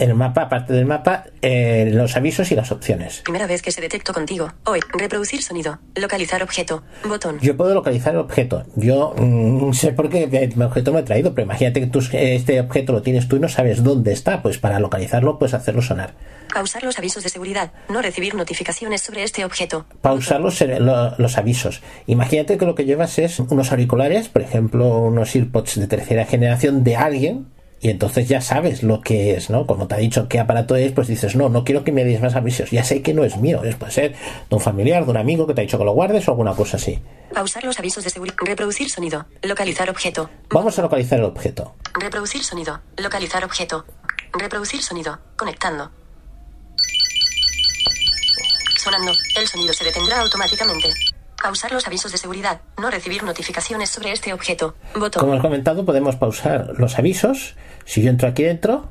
El 0.00 0.14
mapa, 0.14 0.42
aparte 0.42 0.72
del 0.72 0.86
mapa, 0.86 1.24
eh, 1.42 1.90
los 1.92 2.16
avisos 2.16 2.50
y 2.50 2.54
las 2.56 2.72
opciones. 2.72 3.20
Primera 3.22 3.46
vez 3.46 3.60
que 3.60 3.70
se 3.70 3.82
detectó 3.82 4.14
contigo. 4.14 4.50
Hoy. 4.64 4.80
Reproducir 4.94 5.42
sonido. 5.42 5.78
Localizar 5.94 6.42
objeto. 6.42 6.82
Botón. 7.06 7.38
Yo 7.40 7.54
puedo 7.54 7.74
localizar 7.74 8.14
el 8.14 8.20
objeto. 8.20 8.64
Yo 8.76 9.14
mm, 9.18 9.72
sé 9.74 9.92
por 9.92 10.08
qué 10.08 10.24
el 10.24 10.62
objeto 10.62 10.92
me 10.94 11.00
ha 11.00 11.04
traído, 11.04 11.34
pero 11.34 11.44
imagínate 11.44 11.80
que 11.80 11.86
tú, 11.86 12.00
este 12.12 12.60
objeto 12.60 12.94
lo 12.94 13.02
tienes 13.02 13.28
tú 13.28 13.36
y 13.36 13.40
no 13.40 13.48
sabes 13.50 13.82
dónde 13.84 14.12
está. 14.12 14.40
Pues 14.42 14.56
para 14.56 14.80
localizarlo, 14.80 15.38
pues 15.38 15.52
hacerlo 15.52 15.82
sonar. 15.82 16.14
Pausar 16.54 16.82
los 16.82 16.98
avisos 16.98 17.22
de 17.22 17.28
seguridad. 17.28 17.72
No 17.90 18.00
recibir 18.00 18.34
notificaciones 18.34 19.02
sobre 19.02 19.22
este 19.22 19.44
objeto. 19.44 19.84
Pausar 20.00 20.40
los, 20.40 20.58
lo- 20.62 21.14
los 21.18 21.36
avisos. 21.36 21.82
Imagínate 22.06 22.56
que 22.56 22.64
lo 22.64 22.74
que 22.74 22.86
llevas 22.86 23.18
es 23.18 23.38
unos 23.38 23.70
auriculares, 23.70 24.28
por 24.30 24.40
ejemplo, 24.40 24.98
unos 25.00 25.34
AirPods 25.36 25.78
de 25.78 25.86
tercera 25.86 26.24
generación 26.24 26.84
de 26.84 26.96
alguien, 26.96 27.46
y 27.82 27.88
entonces 27.88 28.28
ya 28.28 28.42
sabes 28.42 28.82
lo 28.82 29.00
que 29.00 29.34
es, 29.34 29.48
¿no? 29.48 29.66
Como 29.66 29.88
te 29.88 29.94
ha 29.94 29.98
dicho 29.98 30.28
qué 30.28 30.38
aparato 30.38 30.76
es, 30.76 30.92
pues 30.92 31.08
dices, 31.08 31.34
no, 31.34 31.48
no 31.48 31.64
quiero 31.64 31.82
que 31.82 31.92
me 31.92 32.04
des 32.04 32.20
más 32.20 32.36
avisos. 32.36 32.70
Ya 32.70 32.84
sé 32.84 33.00
que 33.00 33.14
no 33.14 33.24
es 33.24 33.38
mío, 33.38 33.64
es 33.64 33.74
puede 33.76 33.92
ser 33.92 34.12
de 34.12 34.56
un 34.56 34.60
familiar, 34.60 35.04
de 35.06 35.10
un 35.10 35.16
amigo 35.16 35.46
que 35.46 35.54
te 35.54 35.62
ha 35.62 35.64
dicho 35.64 35.78
que 35.78 35.84
lo 35.84 35.92
guardes 35.92 36.28
o 36.28 36.32
alguna 36.32 36.54
cosa 36.54 36.76
así. 36.76 37.02
Pausar 37.32 37.64
los 37.64 37.78
avisos 37.78 38.04
de 38.04 38.10
seguridad. 38.10 38.36
Reproducir 38.38 38.90
sonido. 38.90 39.24
Localizar 39.42 39.88
objeto. 39.88 40.28
Vamos 40.50 40.78
a 40.78 40.82
localizar 40.82 41.20
el 41.20 41.24
objeto. 41.24 41.74
Reproducir 41.98 42.44
sonido. 42.44 42.80
Localizar 42.98 43.44
objeto. 43.44 43.86
Reproducir 44.32 44.82
sonido. 44.82 45.18
Conectando. 45.36 45.90
Sonando. 48.76 49.12
El 49.38 49.46
sonido 49.46 49.72
se 49.72 49.84
detendrá 49.84 50.20
automáticamente. 50.20 50.88
Pausar 51.42 51.72
los 51.72 51.86
avisos 51.86 52.12
de 52.12 52.18
seguridad. 52.18 52.60
No 52.78 52.90
recibir 52.90 53.22
notificaciones 53.22 53.90
sobre 53.90 54.12
este 54.12 54.32
objeto. 54.32 54.74
Botón. 54.94 55.20
Como 55.20 55.34
he 55.34 55.40
comentado, 55.40 55.84
podemos 55.84 56.16
pausar 56.16 56.74
los 56.78 56.98
avisos. 56.98 57.56
Si 57.84 58.02
yo 58.02 58.10
entro 58.10 58.28
aquí 58.28 58.42
dentro, 58.44 58.90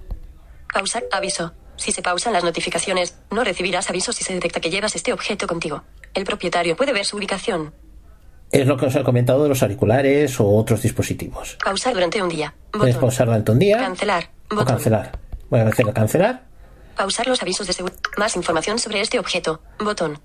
Pausar 0.74 1.04
aviso. 1.12 1.54
Si 1.78 1.92
se 1.92 2.02
pausan 2.02 2.34
las 2.34 2.44
notificaciones, 2.44 3.16
no 3.32 3.44
recibirás 3.44 3.90
avisos 3.90 4.16
si 4.16 4.24
se 4.24 4.34
detecta 4.34 4.60
que 4.60 4.70
llevas 4.70 4.96
este 4.96 5.14
objeto 5.14 5.48
contigo. 5.48 5.84
El 6.14 6.26
propietario 6.26 6.76
puede 6.76 6.94
ver 6.94 7.06
su 7.06 7.18
ubicación. 7.18 7.74
es 8.52 8.68
lo 8.68 8.78
que 8.78 8.86
os 8.88 8.96
he 8.96 9.04
comentado 9.04 9.44
de 9.44 9.50
los 9.50 9.62
auriculares 9.64 10.40
o 10.40 10.48
otros 10.56 10.82
dispositivos. 10.82 11.58
Pausar 11.64 11.94
durante 11.94 12.22
un 12.22 12.30
día. 12.30 12.54
Puedes 12.72 12.98
pausar 12.98 13.28
durante 13.28 13.52
un 13.52 13.60
día 13.60 13.78
Cancelar. 13.78 14.30
o 14.52 14.56
Botón. 14.56 14.66
cancelar. 14.76 15.20
Voy 15.50 15.60
a 15.62 15.68
hacer 15.68 15.94
cancelar. 15.94 16.44
Pausar 16.96 17.28
los 17.28 17.42
avisos 17.42 17.66
de 17.68 17.74
seguridad. 17.74 18.00
Más 18.18 18.36
información 18.36 18.78
sobre 18.78 19.02
este 19.02 19.18
objeto. 19.20 19.62
Botón. 19.80 20.20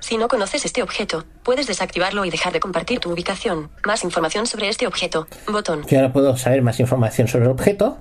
Si 0.00 0.16
no 0.16 0.28
conoces 0.28 0.64
este 0.64 0.82
objeto, 0.82 1.24
puedes 1.42 1.66
desactivarlo 1.66 2.24
y 2.24 2.30
dejar 2.30 2.52
de 2.52 2.60
compartir 2.60 3.00
tu 3.00 3.10
ubicación. 3.10 3.70
Más 3.84 4.04
información 4.04 4.46
sobre 4.46 4.68
este 4.68 4.86
objeto. 4.86 5.26
Botón. 5.46 5.84
Yo 5.86 5.98
ahora 5.98 6.12
puedo 6.12 6.36
saber 6.36 6.62
más 6.62 6.80
información 6.80 7.28
sobre 7.28 7.44
el 7.44 7.50
objeto. 7.50 7.98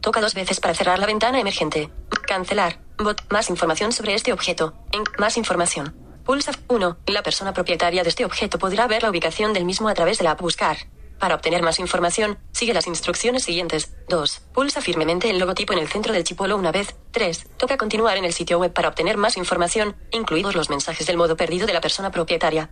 Toca 0.00 0.20
dos 0.20 0.34
veces 0.34 0.60
para 0.60 0.74
cerrar 0.74 0.98
la 0.98 1.06
ventana 1.06 1.40
emergente. 1.40 1.90
Cancelar. 2.26 2.78
Bot. 2.98 3.22
Más 3.30 3.50
información 3.50 3.92
sobre 3.92 4.14
este 4.14 4.32
objeto. 4.32 4.74
En. 4.92 5.02
Más 5.18 5.36
información. 5.36 5.94
Pulsa 6.24 6.52
1. 6.68 6.98
La 7.06 7.22
persona 7.22 7.52
propietaria 7.52 8.02
de 8.02 8.08
este 8.08 8.24
objeto 8.24 8.58
podrá 8.58 8.86
ver 8.86 9.02
la 9.02 9.10
ubicación 9.10 9.52
del 9.52 9.64
mismo 9.64 9.88
a 9.88 9.94
través 9.94 10.18
de 10.18 10.24
la 10.24 10.32
app 10.32 10.40
Buscar. 10.40 10.76
Para 11.18 11.34
obtener 11.34 11.62
más 11.62 11.78
información, 11.78 12.38
sigue 12.52 12.74
las 12.74 12.86
instrucciones 12.86 13.44
siguientes. 13.44 13.94
2. 14.08 14.42
Pulsa 14.52 14.80
firmemente 14.80 15.30
el 15.30 15.38
logotipo 15.38 15.72
en 15.72 15.78
el 15.78 15.88
centro 15.88 16.12
del 16.12 16.24
chipolo 16.24 16.56
una 16.56 16.72
vez. 16.72 16.94
3. 17.12 17.46
Toca 17.56 17.76
continuar 17.78 18.16
en 18.18 18.24
el 18.24 18.32
sitio 18.32 18.58
web 18.58 18.72
para 18.72 18.88
obtener 18.88 19.16
más 19.16 19.36
información, 19.36 19.96
incluidos 20.10 20.54
los 20.54 20.68
mensajes 20.68 21.06
del 21.06 21.16
modo 21.16 21.36
perdido 21.36 21.66
de 21.66 21.72
la 21.72 21.80
persona 21.80 22.10
propietaria. 22.10 22.70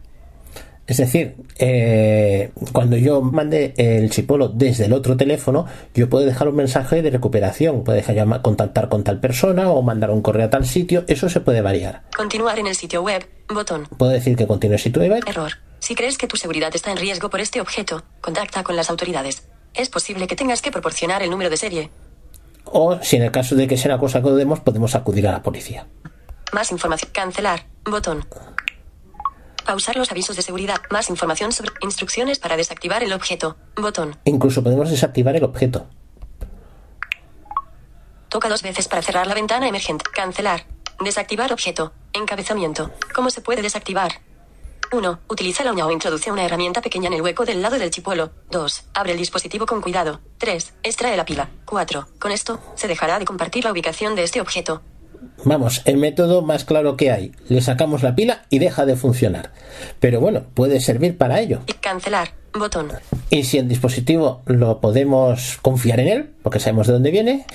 Es 0.87 0.99
decir, 0.99 1.37
eh, 1.59 2.50
cuando 2.73 2.97
yo 2.99 3.23
mande 3.23 3.73
el 3.79 4.11
chipolo 4.11 4.49
desde 4.49 4.85
el 4.85 4.93
otro 4.93 5.17
teléfono, 5.17 5.67
yo 5.95 6.11
puedo 6.11 6.26
dejar 6.26 6.49
un 6.49 6.57
mensaje 6.57 7.00
de 7.00 7.11
recuperación. 7.11 7.85
Puedo 7.85 7.97
dejar 7.97 8.14
llamar- 8.17 8.43
contactar 8.43 8.91
con 8.91 9.03
tal 9.03 9.19
persona 9.19 9.71
o 9.71 9.81
mandar 9.81 10.11
un 10.11 10.21
correo 10.21 10.47
a 10.47 10.50
tal 10.50 10.67
sitio. 10.67 11.05
Eso 11.09 11.31
se 11.31 11.41
puede 11.41 11.62
variar. 11.62 12.03
Continuar 12.14 12.59
en 12.59 12.67
el 12.67 12.75
sitio 12.75 13.03
web. 13.03 13.26
Botón. 13.49 13.87
Puedo 13.97 14.12
decir 14.12 14.37
que 14.37 14.47
continúe 14.47 14.76
sitio 14.79 15.00
web. 15.03 15.23
Error. 15.26 15.53
Si 15.79 15.95
crees 15.95 16.19
que 16.19 16.26
tu 16.26 16.37
seguridad 16.37 16.71
está 16.75 16.91
en 16.91 16.99
riesgo 16.99 17.31
por 17.31 17.41
este 17.41 17.61
objeto, 17.62 18.05
contacta 18.21 18.62
con 18.62 18.76
las 18.76 18.91
autoridades. 18.91 19.49
Es 19.75 19.88
posible 19.88 20.26
que 20.26 20.37
tengas 20.37 20.61
que 20.62 20.71
proporcionar 20.71 21.23
el 21.23 21.31
número 21.31 21.49
de 21.50 21.57
serie. 21.57 21.91
O 22.64 22.99
si 23.03 23.17
en 23.17 23.23
el 23.23 23.31
caso 23.31 23.55
de 23.55 23.67
que 23.67 23.76
sea 23.76 23.93
una 23.95 24.00
cosa 24.00 24.23
que 24.23 24.29
dudemos, 24.29 24.61
podemos 24.61 24.95
acudir 24.95 25.26
a 25.29 25.33
la 25.33 25.43
policía. 25.43 25.87
Más 26.53 26.71
información. 26.73 27.11
Cancelar. 27.12 27.67
Botón. 27.85 28.25
Pausar 29.64 29.97
los 29.97 30.11
avisos 30.11 30.37
de 30.37 30.42
seguridad. 30.42 30.76
Más 30.90 31.09
información 31.11 31.52
sobre 31.52 31.71
instrucciones 31.80 32.38
para 32.38 32.56
desactivar 32.56 33.02
el 33.02 33.12
objeto. 33.12 33.56
Botón. 33.76 34.16
Incluso 34.25 34.62
podemos 34.62 34.90
desactivar 34.90 35.37
el 35.37 35.44
objeto. 35.44 35.87
Toca 38.28 38.49
dos 38.49 38.62
veces 38.62 38.88
para 38.88 39.02
cerrar 39.02 39.26
la 39.26 39.35
ventana 39.35 39.68
emergente. 39.68 40.04
Cancelar. 40.12 40.66
Desactivar 41.00 41.52
objeto. 41.52 41.92
Encabezamiento. 42.12 42.90
¿Cómo 43.14 43.30
se 43.30 43.40
puede 43.40 43.62
desactivar? 43.62 44.12
1. 44.92 45.21
Utiliza 45.28 45.64
la 45.64 45.73
uña 45.73 45.87
o 45.87 45.90
introduce 45.90 46.30
una 46.30 46.44
herramienta 46.44 46.80
pequeña 46.80 47.09
en 47.09 47.14
el 47.14 47.23
hueco 47.23 47.44
del 47.44 47.62
lado 47.62 47.78
del 47.78 47.90
chipuelo. 47.90 48.30
2. 48.50 48.85
Abre 48.94 49.12
el 49.12 49.18
dispositivo 49.18 49.66
con 49.66 49.80
cuidado. 49.80 50.21
3. 50.38 50.75
Extrae 50.83 51.16
la 51.16 51.25
pila. 51.25 51.49
4. 51.64 52.09
Con 52.18 52.30
esto, 52.30 52.61
se 52.76 52.87
dejará 52.87 53.18
de 53.18 53.25
compartir 53.25 53.64
la 53.64 53.73
ubicación 53.73 54.14
de 54.14 54.25
este 54.25 54.40
objeto. 54.40 54.83
Vamos, 55.44 55.83
el 55.85 55.99
método 55.99 56.42
más 56.42 56.64
claro 56.64 56.97
que 56.97 57.11
hay. 57.11 57.33
Le 57.49 57.61
sacamos 57.61 58.02
la 58.02 58.14
pila 58.14 58.44
y 58.50 58.59
deja 58.59 58.87
de 58.87 58.97
funcionar. 58.97 59.52
Pero 60.00 60.21
bueno, 60.21 60.44
puede 60.54 60.80
servir 60.80 61.18
para 61.18 61.40
ello. 61.40 61.61
Y 61.66 61.75
cancelar. 61.75 62.30
Botón. 62.54 62.92
Y 63.30 63.42
si 63.44 63.59
el 63.59 63.68
dispositivo 63.68 64.42
lo 64.47 64.80
podemos 64.80 65.59
confiar 65.61 66.00
en 66.00 66.09
él, 66.09 66.30
porque 66.42 66.61
sabemos 66.61 66.87
de 66.87 66.92
dónde 66.92 67.11
viene, 67.11 67.47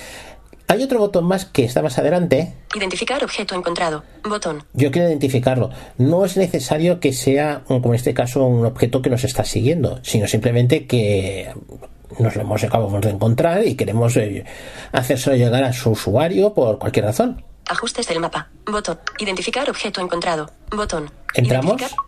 hay 0.68 0.84
otro 0.84 1.00
botón 1.00 1.24
más 1.24 1.46
que 1.46 1.64
está 1.64 1.82
más 1.82 1.98
adelante. 1.98 2.54
Identificar 2.76 3.24
objeto 3.24 3.56
encontrado. 3.56 4.04
Botón. 4.22 4.62
Yo 4.72 4.92
quiero 4.92 5.08
identificarlo. 5.08 5.70
No 5.98 6.24
es 6.24 6.36
necesario 6.36 7.00
que 7.00 7.12
sea, 7.12 7.62
como 7.66 7.88
en 7.88 7.94
este 7.94 8.14
caso, 8.14 8.44
un 8.44 8.64
objeto 8.64 9.02
que 9.02 9.10
nos 9.10 9.24
está 9.24 9.42
siguiendo, 9.42 9.98
sino 10.02 10.28
simplemente 10.28 10.86
que 10.86 11.52
nos 12.18 12.36
lo 12.36 12.42
hemos 12.42 12.62
acabamos 12.62 13.00
de 13.00 13.10
encontrar 13.10 13.66
y 13.66 13.74
queremos 13.74 14.16
eh, 14.16 14.44
hacérselo 14.92 15.34
llegar 15.34 15.64
a 15.64 15.72
su 15.72 15.90
usuario 15.90 16.54
por 16.54 16.78
cualquier 16.78 17.06
razón. 17.06 17.42
Ajustes 17.70 18.08
del 18.08 18.18
mapa. 18.18 18.48
Botón. 18.66 18.98
Identificar 19.20 19.70
objeto 19.70 20.00
encontrado. 20.00 20.50
Botón. 20.72 21.08
¿Entramos? 21.34 21.80
Identificar. 21.80 22.04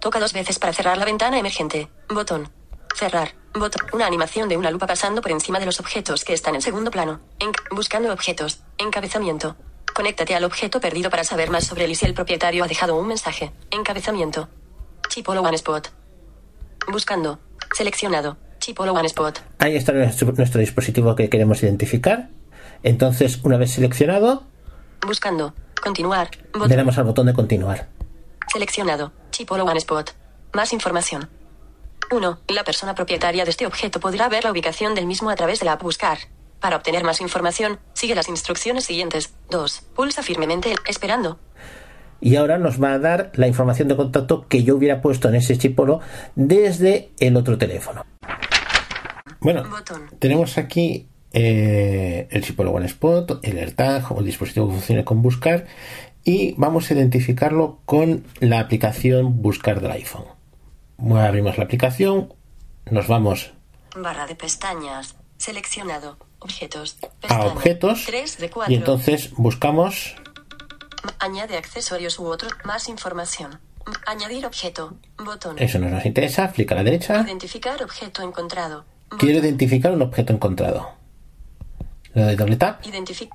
Toca 0.00 0.20
dos 0.20 0.32
veces 0.32 0.60
para 0.60 0.72
cerrar 0.72 0.96
la 0.98 1.04
ventana 1.04 1.36
emergente. 1.36 1.88
Botón. 2.08 2.48
Cerrar. 2.94 3.34
Botón. 3.52 3.84
Una 3.92 4.06
animación 4.06 4.48
de 4.48 4.56
una 4.56 4.70
lupa 4.70 4.86
pasando 4.86 5.20
por 5.20 5.32
encima 5.32 5.58
de 5.58 5.66
los 5.66 5.80
objetos 5.80 6.22
que 6.22 6.32
están 6.32 6.54
en 6.54 6.62
segundo 6.62 6.92
plano. 6.92 7.18
En 7.40 7.50
buscando 7.72 8.12
objetos. 8.12 8.60
Encabezamiento. 8.78 9.56
Conéctate 9.92 10.36
al 10.36 10.44
objeto 10.44 10.80
perdido 10.80 11.10
para 11.10 11.24
saber 11.24 11.50
más 11.50 11.64
sobre 11.64 11.86
él 11.86 11.90
y 11.90 11.96
si 11.96 12.06
el 12.06 12.14
propietario 12.14 12.62
ha 12.62 12.68
dejado 12.68 12.94
un 12.96 13.08
mensaje. 13.08 13.50
Encabezamiento. 13.72 14.48
Chipolo 15.08 15.42
One 15.42 15.56
Spot. 15.56 15.88
Buscando. 16.92 17.40
Seleccionado. 17.76 18.36
Chipolo 18.60 18.92
One 18.92 19.08
Spot. 19.08 19.40
Ahí 19.58 19.74
está 19.74 19.90
nuestro, 19.90 20.30
nuestro 20.30 20.60
dispositivo 20.60 21.16
que 21.16 21.28
queremos 21.28 21.64
identificar. 21.64 22.28
Entonces, 22.84 23.40
una 23.42 23.56
vez 23.56 23.72
seleccionado, 23.72 24.44
Buscando. 25.06 25.54
Continuar. 25.82 26.30
le 26.66 26.76
damos 26.76 26.96
al 26.98 27.04
botón 27.04 27.26
de 27.26 27.34
continuar. 27.34 27.88
Seleccionado. 28.50 29.12
Chipolo 29.30 29.64
One 29.64 29.78
Spot. 29.78 30.10
Más 30.52 30.72
información. 30.72 31.28
1. 32.10 32.38
La 32.48 32.64
persona 32.64 32.94
propietaria 32.94 33.44
de 33.44 33.50
este 33.50 33.66
objeto 33.66 34.00
podrá 34.00 34.28
ver 34.28 34.44
la 34.44 34.52
ubicación 34.52 34.94
del 34.94 35.06
mismo 35.06 35.30
a 35.30 35.36
través 35.36 35.58
de 35.58 35.66
la 35.66 35.72
app 35.72 35.82
Buscar. 35.82 36.18
Para 36.60 36.76
obtener 36.76 37.04
más 37.04 37.20
información, 37.20 37.78
sigue 37.92 38.14
las 38.14 38.28
instrucciones 38.28 38.84
siguientes. 38.84 39.34
2. 39.50 39.82
Pulsa 39.94 40.22
firmemente 40.22 40.70
el 40.70 40.78
esperando. 40.86 41.38
Y 42.20 42.36
ahora 42.36 42.56
nos 42.56 42.82
va 42.82 42.94
a 42.94 42.98
dar 42.98 43.32
la 43.34 43.46
información 43.46 43.88
de 43.88 43.96
contacto 43.96 44.46
que 44.48 44.62
yo 44.62 44.76
hubiera 44.76 45.02
puesto 45.02 45.28
en 45.28 45.34
ese 45.34 45.58
chipolo 45.58 46.00
desde 46.34 47.12
el 47.18 47.36
otro 47.36 47.58
teléfono. 47.58 48.06
Bueno, 49.40 49.64
Botón. 49.68 50.08
tenemos 50.18 50.56
aquí 50.56 51.08
eh, 51.34 52.28
el 52.30 52.42
chipolo 52.42 52.70
OneSpot, 52.70 53.44
el 53.44 53.58
AirTag 53.58 54.12
o 54.12 54.20
el 54.20 54.24
dispositivo 54.26 54.68
que 54.68 54.74
funcione 54.74 55.04
con 55.04 55.20
Buscar 55.20 55.66
y 56.24 56.54
vamos 56.56 56.90
a 56.90 56.94
identificarlo 56.94 57.80
con 57.84 58.24
la 58.40 58.60
aplicación 58.60 59.42
Buscar 59.42 59.80
del 59.80 59.90
iPhone. 59.90 60.24
Abrimos 61.18 61.58
la 61.58 61.64
aplicación, 61.64 62.32
nos 62.90 63.08
vamos 63.08 63.52
Barra 63.96 64.26
de 64.26 64.34
pestañas. 64.34 65.16
Seleccionado. 65.36 66.16
Objetos. 66.38 66.98
a 67.02 67.08
Pestaña. 67.20 67.46
objetos 67.46 68.04
3 68.06 68.38
de 68.38 68.50
4. 68.50 68.72
y 68.72 68.76
entonces 68.76 69.32
buscamos 69.36 70.14
Añade 71.18 71.56
accesorios 71.56 72.18
u 72.18 72.26
otro. 72.26 72.48
Más 72.64 72.88
información. 72.88 73.58
Añadir 74.06 74.46
objeto. 74.46 74.94
Botón. 75.18 75.58
eso 75.58 75.78
no 75.78 75.90
nos 75.90 76.06
interesa, 76.06 76.50
clic 76.52 76.70
a 76.72 76.76
la 76.76 76.84
derecha. 76.84 77.22
Identificar 77.22 77.82
objeto 77.82 78.22
encontrado. 78.22 78.84
Quiero 79.18 79.34
Botón. 79.36 79.48
identificar 79.48 79.92
un 79.92 80.02
objeto 80.02 80.32
encontrado. 80.32 80.92
Le 82.14 82.22
doy 82.22 82.36
doble 82.36 82.56
tap. 82.56 82.84
Identifica. 82.86 83.34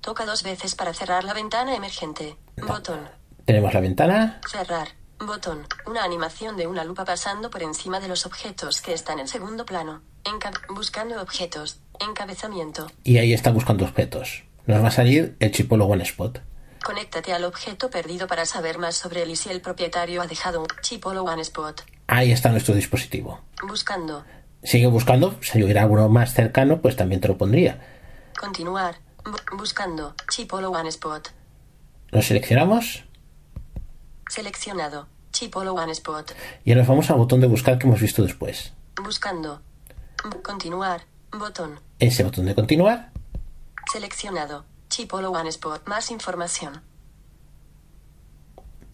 Toca 0.00 0.24
dos 0.24 0.42
veces 0.42 0.74
para 0.74 0.94
cerrar 0.94 1.24
la 1.24 1.34
ventana 1.34 1.74
emergente. 1.74 2.36
Botón. 2.56 3.00
Tenemos 3.44 3.74
la 3.74 3.80
ventana. 3.80 4.40
Cerrar. 4.48 4.88
Botón. 5.18 5.66
Una 5.86 6.04
animación 6.04 6.56
de 6.56 6.66
una 6.66 6.84
lupa 6.84 7.04
pasando 7.04 7.50
por 7.50 7.62
encima 7.62 7.98
de 8.00 8.08
los 8.08 8.24
objetos 8.24 8.80
que 8.80 8.92
están 8.94 9.18
en 9.18 9.26
segundo 9.28 9.66
plano. 9.66 10.02
Enca- 10.24 10.52
buscando 10.74 11.20
objetos. 11.20 11.80
Encabezamiento. 12.00 12.86
y 13.02 13.18
ahí 13.18 13.32
está 13.34 13.50
buscando 13.50 13.84
objetos. 13.84 14.44
Nos 14.66 14.82
va 14.84 14.88
a 14.88 14.90
salir 14.92 15.36
el 15.40 15.50
chipolo 15.50 15.86
OneSpot. 15.86 16.40
Conéctate 16.84 17.32
al 17.32 17.42
objeto 17.44 17.90
perdido 17.90 18.28
para 18.28 18.46
saber 18.46 18.78
más 18.78 18.94
sobre 18.94 19.24
él 19.24 19.30
y 19.32 19.36
si 19.36 19.48
el 19.50 19.60
propietario 19.60 20.22
ha 20.22 20.28
dejado 20.28 20.60
un 20.60 20.68
chipolo 20.80 21.24
one 21.24 21.42
spot. 21.42 21.82
Ahí 22.06 22.30
está 22.30 22.50
nuestro 22.50 22.74
dispositivo. 22.74 23.40
Buscando. 23.66 24.24
Sigue 24.62 24.86
buscando, 24.88 25.36
si 25.40 25.62
hubiera 25.62 25.82
alguno 25.82 26.08
más 26.08 26.34
cercano, 26.34 26.80
pues 26.80 26.96
también 26.96 27.20
te 27.20 27.28
lo 27.28 27.38
pondría. 27.38 27.80
Continuar. 28.38 28.96
Bu- 29.24 29.56
buscando. 29.56 30.14
Chipolo 30.30 30.70
one 30.70 30.88
spot. 30.88 31.28
Lo 32.10 32.22
seleccionamos 32.22 33.04
Seleccionado. 34.28 35.06
Chipolo 35.32 35.74
one 35.74 35.92
spot. 35.92 36.32
y 36.64 36.72
ahora 36.72 36.84
vamos 36.86 37.10
al 37.10 37.16
botón 37.18 37.40
de 37.40 37.46
buscar 37.46 37.78
que 37.78 37.86
hemos 37.86 38.00
visto 38.00 38.22
después. 38.22 38.72
Buscando. 39.02 39.62
Bu- 40.24 40.42
Continuar. 40.42 41.02
Botón. 41.30 41.80
Ese 41.98 42.24
botón 42.24 42.46
de 42.46 42.54
continuar 42.54 43.10
Seleccionado. 43.92 44.64
Chipolo 44.88 45.30
One 45.30 45.48
Spot. 45.50 45.86
Más 45.86 46.10
información. 46.10 46.82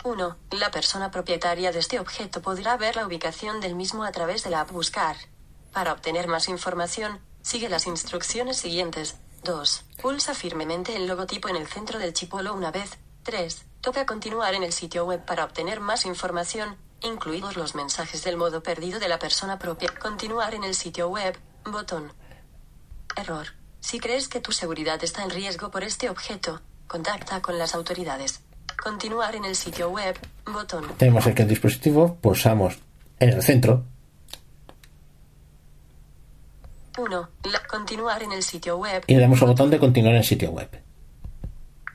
1. 0.04 0.36
La 0.58 0.70
persona 0.70 1.10
propietaria 1.10 1.72
de 1.72 1.78
este 1.78 1.98
objeto 2.00 2.42
podrá 2.42 2.76
ver 2.76 2.96
la 2.96 3.06
ubicación 3.06 3.60
del 3.60 3.74
mismo 3.74 4.04
a 4.04 4.12
través 4.12 4.42
de 4.44 4.50
la 4.50 4.60
app 4.62 4.70
Buscar. 4.72 5.16
Para 5.74 5.92
obtener 5.92 6.28
más 6.28 6.48
información, 6.48 7.18
sigue 7.42 7.68
las 7.68 7.88
instrucciones 7.88 8.58
siguientes. 8.58 9.16
2. 9.42 9.84
Pulsa 10.00 10.32
firmemente 10.32 10.94
el 10.94 11.08
logotipo 11.08 11.48
en 11.48 11.56
el 11.56 11.66
centro 11.66 11.98
del 11.98 12.14
chipolo 12.14 12.54
una 12.54 12.70
vez. 12.70 12.96
3. 13.24 13.66
Toca 13.80 14.06
continuar 14.06 14.54
en 14.54 14.62
el 14.62 14.72
sitio 14.72 15.04
web 15.04 15.24
para 15.24 15.44
obtener 15.44 15.80
más 15.80 16.06
información, 16.06 16.76
incluidos 17.02 17.56
los 17.56 17.74
mensajes 17.74 18.22
del 18.22 18.36
modo 18.36 18.62
perdido 18.62 19.00
de 19.00 19.08
la 19.08 19.18
persona 19.18 19.58
propia. 19.58 19.92
Continuar 20.00 20.54
en 20.54 20.62
el 20.62 20.76
sitio 20.76 21.08
web. 21.08 21.36
Botón. 21.64 22.12
Error. 23.16 23.48
Si 23.80 23.98
crees 23.98 24.28
que 24.28 24.40
tu 24.40 24.52
seguridad 24.52 25.02
está 25.02 25.24
en 25.24 25.30
riesgo 25.30 25.72
por 25.72 25.82
este 25.82 26.08
objeto, 26.08 26.62
contacta 26.86 27.42
con 27.42 27.58
las 27.58 27.74
autoridades. 27.74 28.42
Continuar 28.80 29.34
en 29.34 29.44
el 29.44 29.56
sitio 29.56 29.90
web. 29.90 30.16
Botón. 30.46 30.86
tenemos 30.98 31.26
aquí 31.26 31.42
el 31.42 31.48
dispositivo, 31.48 32.14
pulsamos 32.20 32.78
en 33.18 33.30
el 33.30 33.42
centro 33.42 33.84
1. 36.96 37.28
continuar 37.68 38.22
en 38.22 38.32
el 38.32 38.42
sitio 38.42 38.76
web. 38.78 39.04
y 39.06 39.14
le 39.14 39.20
damos 39.20 39.40
al 39.42 39.48
botón 39.48 39.70
de 39.70 39.78
continuar 39.78 40.12
en 40.14 40.18
el 40.20 40.24
sitio 40.24 40.50
web. 40.50 40.68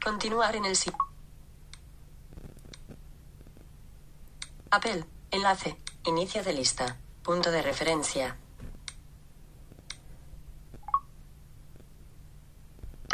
Continuar 0.04 0.56
en 0.56 0.66
el 0.66 0.76
sitio. 0.76 0.98
Apple. 4.72 5.06
Enlace. 5.32 5.78
Inicio 6.06 6.44
de 6.44 6.54
lista. 6.54 6.98
Punto 7.24 7.52
de 7.52 7.62
referencia. 7.62 8.38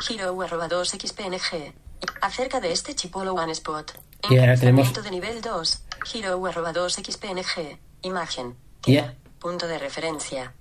Giro 0.02 0.42
arroba 0.42 0.68
2xpng. 0.68 1.74
Acerca 2.22 2.60
de 2.60 2.72
este 2.72 2.96
chipolo 2.96 3.34
OneSpot. 3.34 3.92
Y 4.30 4.38
ahora 4.38 4.56
tenemos- 4.58 4.94
de 4.94 5.12
nivel 5.12 5.42
2. 5.42 5.84
Giro 6.06 6.46
arroba 6.46 6.74
2xpng. 6.74 7.80
Imagen. 8.02 8.56
Y- 8.86 8.96
Tema. 8.98 9.14
Punto 9.40 9.68
de 9.68 9.78
referencia. 9.80 10.54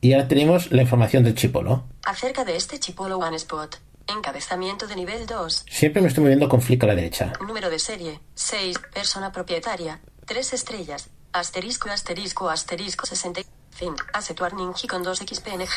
Y 0.00 0.12
ahora 0.14 0.28
tenemos 0.28 0.70
la 0.72 0.82
información 0.82 1.24
del 1.24 1.34
chipolo. 1.34 1.84
Acerca 2.04 2.44
de 2.44 2.56
este 2.56 2.78
chipolo 2.78 3.18
OneSpot. 3.18 3.78
Encabezamiento 4.06 4.86
de 4.86 4.96
nivel 4.96 5.26
2. 5.26 5.66
Siempre 5.70 6.00
me 6.02 6.08
estoy 6.08 6.22
moviendo 6.24 6.48
con 6.48 6.62
flick 6.62 6.82
a 6.84 6.86
la 6.86 6.94
derecha. 6.94 7.32
Número 7.46 7.70
de 7.70 7.78
serie, 7.78 8.20
6. 8.34 8.78
Persona 8.92 9.30
propietaria, 9.30 10.00
3 10.26 10.52
estrellas. 10.54 11.10
Asterisco, 11.32 11.90
asterisco, 11.90 12.48
asterisco, 12.50 13.06
60. 13.06 13.42
Fin. 13.70 13.94
Asset 14.12 14.40
Warning 14.40 14.72
con 14.88 15.02
2 15.02 15.18
XPNG. 15.18 15.68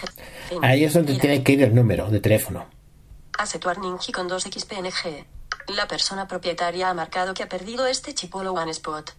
Fin. 0.49 0.65
Ahí 0.65 0.83
es 0.83 0.93
donde 0.93 1.11
Mira. 1.11 1.21
tiene 1.21 1.43
que 1.43 1.51
ir 1.51 1.63
el 1.63 1.75
número 1.75 2.09
de 2.09 2.19
teléfono. 2.19 2.65
Asset 3.37 3.63
Warning 3.63 3.97
con 4.13 4.27
2 4.27 4.43
XPNG. 4.43 5.25
La 5.75 5.87
persona 5.87 6.27
propietaria 6.27 6.89
ha 6.89 6.93
marcado 6.93 7.33
que 7.33 7.43
ha 7.43 7.49
perdido 7.49 7.85
este 7.87 8.13
chipolo 8.15 8.53
OneSpot. 8.53 9.13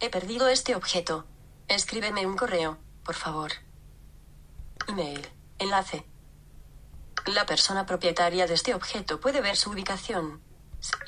He 0.00 0.10
perdido 0.10 0.48
este 0.48 0.74
objeto. 0.76 1.24
Escríbeme 1.68 2.26
un 2.26 2.36
correo, 2.36 2.76
por 3.04 3.14
favor. 3.14 3.50
Email. 4.88 5.20
Enlace. 5.58 6.04
La 7.26 7.46
persona 7.46 7.86
propietaria 7.86 8.46
de 8.46 8.54
este 8.54 8.74
objeto 8.74 9.20
puede 9.20 9.40
ver 9.40 9.56
su 9.56 9.70
ubicación. 9.70 10.40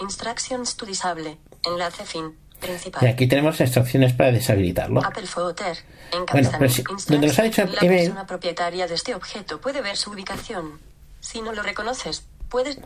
Instructions 0.00 0.76
to 0.76 0.86
disable. 0.86 1.38
Enlace 1.64 2.04
fin. 2.04 2.36
Principal. 2.60 3.04
Y 3.04 3.06
aquí 3.08 3.26
tenemos 3.26 3.60
instrucciones 3.60 4.14
para 4.14 4.32
deshabilitarlo. 4.32 5.04
Apple 5.04 5.26
Footer. 5.26 5.76
Bueno, 6.32 6.50
si- 6.70 6.82
donde 7.08 7.26
nos 7.26 7.38
ha 7.38 7.42
dicho 7.42 7.64
La 7.66 7.80
email- 7.82 8.04
persona 8.06 8.26
propietaria 8.26 8.86
de 8.86 8.94
este 8.94 9.14
objeto 9.14 9.60
puede 9.60 9.82
ver 9.82 9.96
su 9.98 10.10
ubicación. 10.12 10.80
Si 11.20 11.42
no 11.42 11.52
lo 11.52 11.62
reconoces, 11.62 12.26
puedes. 12.48 12.78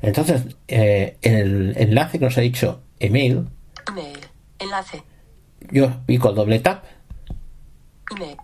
Entonces, 0.00 0.42
eh, 0.66 1.18
el 1.22 1.74
enlace 1.76 2.18
que 2.18 2.24
nos 2.24 2.36
ha 2.36 2.40
dicho 2.40 2.80
email, 2.98 3.48
Email. 3.86 4.18
Enlace. 4.58 5.04
yo 5.70 6.04
pico 6.04 6.32
doble 6.32 6.58
tap 6.58 6.84
Email. 8.10 8.36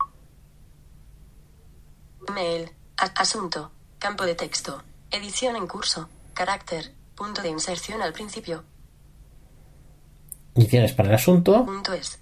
Mail. 2.31 2.71
Asunto. 2.97 3.71
Campo 3.99 4.25
de 4.25 4.35
texto. 4.35 4.83
Edición 5.11 5.57
en 5.57 5.67
curso. 5.67 6.09
Carácter. 6.35 6.93
Punto 7.17 7.43
de 7.43 7.49
inserción 7.49 8.03
al 8.03 8.12
principio. 8.12 8.64
y 10.55 10.67
tienes 10.67 10.93
para 10.93 11.09
el 11.11 11.14
asunto 11.14 11.64
Punto 11.64 11.93
es. 11.93 12.19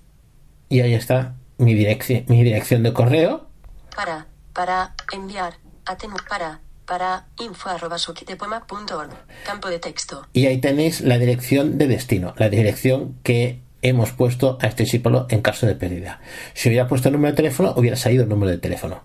y 0.69 0.81
ahí 0.81 0.95
está 0.95 1.35
mi 1.59 1.73
dirección, 1.75 2.25
mi 2.29 2.42
dirección 2.45 2.83
de 2.83 2.92
correo 2.92 3.49
Para. 3.95 4.27
Para. 4.53 4.95
Enviar. 5.12 5.55
Atenu. 5.87 6.16
Para. 6.29 6.61
Para. 6.87 7.27
Info 7.40 7.69
arroba 7.71 7.99
sukitepoma.org. 7.99 9.11
Campo 9.45 9.69
de 9.69 9.79
texto. 9.79 10.27
y 10.33 10.47
ahí 10.47 10.59
tenéis 10.59 11.01
la 11.01 11.19
dirección 11.19 11.79
de 11.79 11.87
destino, 11.88 12.35
la 12.37 12.49
dirección 12.49 13.19
que 13.23 13.62
hemos 13.83 14.12
puesto 14.12 14.59
a 14.61 14.66
este 14.66 14.85
símbolo 14.87 15.27
en 15.31 15.40
caso 15.42 15.66
de 15.66 15.75
pérdida. 15.75 16.21
Si 16.55 16.69
hubiera 16.69 16.88
puesto 16.88 17.09
el 17.09 17.12
número 17.14 17.33
de 17.33 17.37
teléfono, 17.37 17.75
hubiera 17.77 17.97
salido 17.97 18.23
el 18.25 18.29
número 18.29 18.51
de 18.51 18.59
teléfono. 18.59 19.03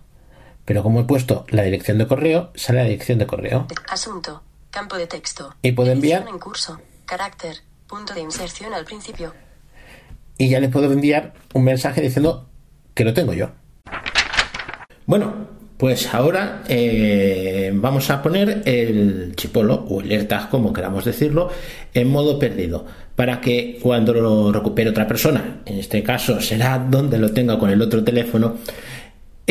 Pero 0.72 0.84
como 0.84 1.02
he 1.02 1.04
puesto 1.04 1.44
la 1.50 1.64
dirección 1.64 1.98
de 1.98 2.08
correo, 2.08 2.50
sale 2.56 2.80
la 2.80 2.86
dirección 2.86 3.20
de 3.20 3.26
correo. 3.28 3.68
Asunto. 3.90 4.42
Campo 4.70 4.96
de 4.96 5.06
texto. 5.06 5.54
Y 5.62 5.74
puedo 5.74 5.92
enviar- 5.92 6.26
en 6.30 6.40
curso. 6.40 6.80
Carácter. 7.06 7.58
Punto 7.90 8.14
de 8.14 8.22
inserción 8.22 8.74
al 8.74 8.86
principio. 8.86 9.34
y 10.38 10.48
ya 10.48 10.62
le 10.62 10.70
puedo 10.70 10.90
enviar 10.90 11.34
un 11.54 11.66
mensaje 11.66 12.00
diciendo 12.00 12.48
que 12.94 13.04
lo 13.04 13.14
tengo 13.14 13.34
yo. 13.34 13.50
Bueno, 15.06 15.60
Pues 15.78 16.14
ahora 16.14 16.62
eh, 16.68 17.72
vamos 17.74 18.10
a 18.12 18.22
poner 18.22 18.62
el 18.66 19.34
chipolo 19.36 19.74
o 19.90 20.00
el 20.02 20.12
AirTag, 20.12 20.50
como 20.52 20.72
queramos 20.72 21.04
decirlo, 21.06 21.50
en 21.96 22.08
modo 22.08 22.38
perdido, 22.38 22.86
para 23.16 23.42
que 23.42 23.80
cuando 23.82 24.14
lo 24.14 24.52
recupere 24.52 24.92
otra 24.92 25.08
persona, 25.08 25.62
en 25.66 25.80
este 25.80 26.04
caso 26.04 26.40
será 26.40 26.78
donde 26.78 27.18
lo 27.18 27.34
tenga 27.34 27.58
con 27.58 27.72
el 27.72 27.82
otro 27.82 28.04
teléfono, 28.04 28.58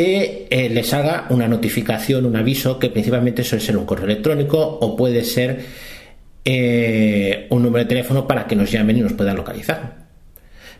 eh, 0.00 0.48
eh, 0.50 0.68
les 0.68 0.92
haga 0.92 1.26
una 1.30 1.48
notificación, 1.48 2.26
un 2.26 2.36
aviso, 2.36 2.78
que 2.78 2.90
principalmente 2.90 3.44
suele 3.44 3.64
ser 3.64 3.76
un 3.76 3.86
correo 3.86 4.06
electrónico 4.06 4.58
o 4.58 4.96
puede 4.96 5.24
ser 5.24 5.90
un 6.42 7.62
número 7.62 7.84
de 7.84 7.88
teléfono 7.88 8.26
para 8.26 8.46
que 8.46 8.56
nos 8.56 8.70
llamen 8.72 8.96
y 8.96 9.00
nos 9.02 9.12
puedan 9.12 9.36
localizar. 9.36 10.08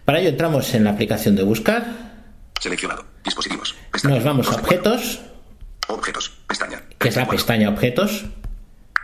Para 0.05 0.19
ello 0.19 0.31
entramos 0.31 0.75
en 0.75 0.85
la 0.85 0.91
aplicación 0.91 1.37
de 1.37 1.43
buscar. 1.43 1.85
Seleccionado. 2.59 3.05
Dispositivos. 3.25 3.77
Nos 4.03 4.25
vamos 4.25 4.51
a 4.51 4.57
objetos. 4.57 5.21
Objetos. 5.89 6.33
Pestaña. 6.47 6.83
Que 6.99 7.09
es 7.09 7.17
la 7.17 7.29
pestaña 7.29 7.69
objetos. 7.69 8.25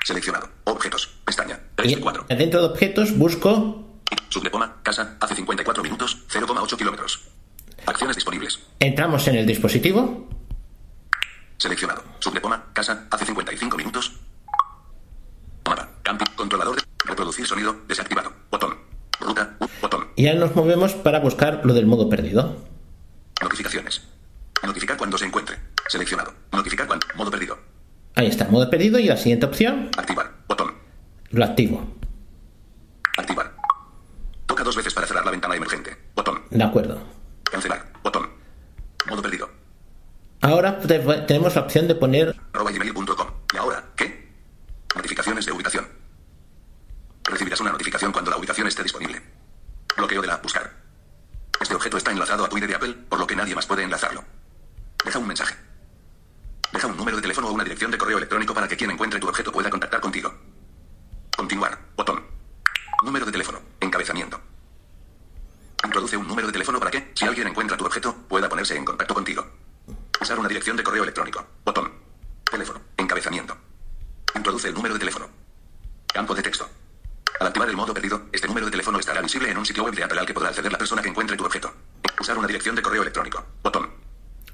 Seleccionado. 0.04 0.48
Objetos. 0.64 1.08
Pestaña. 1.24 1.60
3 1.76 1.92
Y 1.92 1.96
4. 1.96 2.26
dentro 2.28 2.60
de 2.60 2.66
objetos 2.66 3.16
busco. 3.16 4.00
Sublepoma. 4.28 4.82
Casa. 4.82 5.16
Hace 5.20 5.36
54 5.36 5.82
minutos. 5.82 6.18
0,8 6.28 6.76
kilómetros. 6.76 7.20
Acciones 7.86 8.16
disponibles. 8.16 8.60
Entramos 8.80 9.26
en 9.28 9.36
el 9.36 9.46
dispositivo. 9.46 10.28
Seleccionado. 11.56 12.02
Sublepoma. 12.18 12.66
Casa. 12.72 13.06
Hace 13.10 13.26
55 13.26 13.76
minutos. 13.76 14.12
Mapa. 15.64 15.88
Camping. 16.02 16.26
Controlador 16.36 16.76
de. 16.76 16.82
Reproducir 17.04 17.46
sonido. 17.46 17.76
Desactivado. 17.86 18.32
Botón. 18.50 18.74
Ruta. 19.20 19.56
Botón. 19.80 20.08
Y 20.16 20.26
ahora 20.26 20.40
nos 20.40 20.56
movemos 20.56 20.94
para 20.94 21.20
buscar 21.20 21.60
lo 21.64 21.74
del 21.74 21.86
modo 21.86 22.08
perdido. 22.08 22.56
Notificaciones. 23.40 24.02
Notificar 24.62 24.96
cuando 24.96 25.16
se 25.16 25.26
encuentre. 25.26 25.56
Seleccionado. 25.88 26.32
Notificar 26.52 26.86
cuando. 26.86 27.06
Modo 27.14 27.30
perdido. 27.30 27.58
Ahí 28.16 28.26
está, 28.26 28.46
modo 28.48 28.68
perdido. 28.68 28.98
Y 28.98 29.04
la 29.04 29.16
siguiente 29.16 29.46
opción 29.46 29.90
Activar. 29.96 30.32
Botón. 30.48 30.74
lo 31.30 31.44
activo. 31.44 31.86
Activar. 33.16 33.54
Toca 34.46 34.64
dos 34.64 34.76
veces 34.76 34.92
para 34.92 35.06
cerrar 35.06 35.24
la 35.24 35.30
ventana 35.30 35.54
emergente. 35.54 35.96
Botón. 36.14 36.42
De 36.50 36.64
acuerdo. 36.64 37.15
Cancelar. 37.56 37.90
Botón. 38.02 38.28
Modo 39.08 39.22
perdido. 39.22 39.48
Ahora 40.42 40.78
te- 40.78 40.98
tenemos 41.26 41.54
la 41.54 41.62
opción 41.62 41.88
de 41.88 41.94
poner 41.94 42.36
gmail.com. 42.52 43.28
¿Y 43.54 43.56
ahora 43.56 43.82
qué? 43.96 44.30
Notificaciones 44.94 45.46
de 45.46 45.52
ubicación. 45.52 45.88
Recibirás 47.24 47.58
una 47.60 47.72
notificación 47.72 48.12
cuando 48.12 48.30
la 48.30 48.36
ubicación 48.36 48.66
esté 48.66 48.82
disponible. 48.82 49.22
Bloqueo 49.96 50.20
de 50.20 50.26
la 50.28 50.36
Buscar. 50.36 50.70
Este 51.58 51.74
objeto 51.74 51.96
está 51.96 52.10
enlazado 52.12 52.44
a 52.44 52.48
tu 52.50 52.58
ID 52.58 52.66
de 52.66 52.74
Apple, 52.74 52.92
por 53.08 53.18
lo 53.18 53.26
que 53.26 53.34
nadie 53.34 53.54
más 53.54 53.64
puede 53.64 53.82
enlazarlo. 53.84 54.22
Deja 55.02 55.18
un 55.18 55.26
mensaje. 55.26 55.54
Deja 56.74 56.86
un 56.88 56.96
número 56.98 57.16
de 57.16 57.22
teléfono 57.22 57.48
o 57.48 57.52
una 57.52 57.64
dirección 57.64 57.90
de 57.90 57.96
correo 57.96 58.18
electrónico 58.18 58.52
para 58.52 58.68
que 58.68 58.76
quien 58.76 58.90
encuentre 58.90 59.18
tu 59.18 59.28
objeto 59.28 59.50
pueda 59.50 59.70
contactar 59.70 60.02
contigo. 60.02 60.30
Continuar. 61.34 61.78
Botón. 61.96 62.22
Número 63.02 63.24
de 63.24 63.32
teléfono. 63.32 63.60
Encabezamiento. 63.80 64.38
Introduce 65.84 66.16
un 66.16 66.26
número 66.26 66.48
de 66.48 66.52
teléfono 66.52 66.78
para 66.80 66.90
que, 66.90 67.12
si 67.14 67.24
alguien 67.26 67.46
encuentra 67.46 67.76
tu 67.76 67.84
objeto, 67.84 68.14
pueda 68.28 68.48
ponerse 68.66 68.76
en 68.76 68.84
contacto 68.84 69.14
contigo. 69.14 69.46
Usar 70.20 70.38
una 70.38 70.48
dirección 70.48 70.76
de 70.76 70.82
correo 70.82 71.02
electrónico. 71.04 71.46
Botón. 71.64 71.92
Teléfono. 72.50 72.80
Encabezamiento. 72.96 73.56
Introduce 74.34 74.68
el 74.68 74.74
número 74.74 74.94
de 74.94 75.00
teléfono. 75.00 75.28
Campo 76.12 76.34
de 76.34 76.42
texto. 76.42 76.68
Al 77.38 77.46
activar 77.46 77.68
el 77.68 77.76
modo 77.76 77.94
perdido, 77.94 78.22
este 78.32 78.48
número 78.48 78.66
de 78.66 78.72
teléfono 78.72 78.98
estará 78.98 79.20
visible 79.20 79.50
en 79.50 79.58
un 79.58 79.64
sitio 79.64 79.84
web 79.84 79.94
de 79.94 80.02
Apple 80.02 80.18
al 80.18 80.26
que 80.26 80.34
podrá 80.34 80.48
acceder 80.48 80.72
la 80.72 80.78
persona 80.78 81.02
que 81.02 81.08
encuentre 81.08 81.36
tu 81.36 81.44
objeto. 81.44 81.72
Usar 82.18 82.38
una 82.38 82.46
dirección 82.48 82.74
de 82.74 82.82
correo 82.82 83.02
electrónico. 83.02 83.44
Botón. 83.62 83.88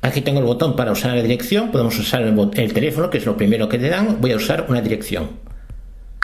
Aquí 0.03 0.21
tengo 0.21 0.41
el 0.41 0.47
botón 0.47 0.77
para 0.77 0.93
usar 0.93 1.15
la 1.15 1.23
dirección. 1.23 1.71
Podemos 1.71 1.99
usar 1.99 2.23
el, 2.23 2.39
el 2.55 2.73
teléfono, 2.75 3.09
que 3.09 3.19
es 3.19 3.25
lo 3.25 3.37
primero 3.37 3.69
que 3.69 3.79
te 3.79 3.89
dan. 3.89 4.21
Voy 4.21 4.33
a 4.33 4.37
usar 4.37 4.67
una 4.69 4.83
dirección. 4.83 5.41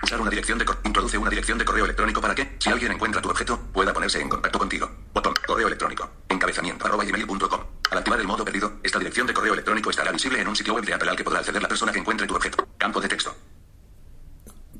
Usar 0.03 0.21
una 0.21 0.31
dirección 0.31 0.59
de 0.59 0.67
introduce 0.85 1.17
una 1.17 1.31
dirección 1.31 1.59
de 1.59 1.65
correo 1.65 1.85
electrónico 1.85 2.21
para 2.21 2.35
que, 2.35 2.57
si 2.59 2.69
alguien 2.69 2.93
encuentra 2.93 3.23
tu 3.23 3.31
objeto, 3.31 3.59
pueda 3.73 3.93
ponerse 3.93 4.21
en 4.21 4.29
contacto 4.29 4.59
contigo. 4.59 4.91
Botón. 5.15 5.35
Correo 5.47 5.69
electrónico. 5.69 6.11
Encabezamiento. 6.29 6.87
Arroba 6.87 7.05
gmail.com. 7.05 7.78
Al 7.91 7.99
activar 7.99 8.21
el 8.21 8.27
modo 8.27 8.45
perdido, 8.45 8.73
esta 8.83 8.99
dirección 8.99 9.27
de 9.27 9.33
correo 9.33 9.55
electrónico 9.55 9.91
estará 9.91 10.13
visible 10.13 10.41
en 10.41 10.49
un 10.49 10.55
sitio 10.57 10.75
web 10.75 10.85
de 10.85 10.95
Apple 10.95 11.09
al 11.09 11.17
que 11.17 11.25
podrá 11.25 11.41
acceder 11.41 11.63
la 11.63 11.69
persona 11.69 11.93
que 11.93 11.99
encuentre 11.99 12.27
tu 12.27 12.35
objeto. 12.35 12.69
Campo 12.77 13.01
de 13.01 13.09
texto. 13.09 13.35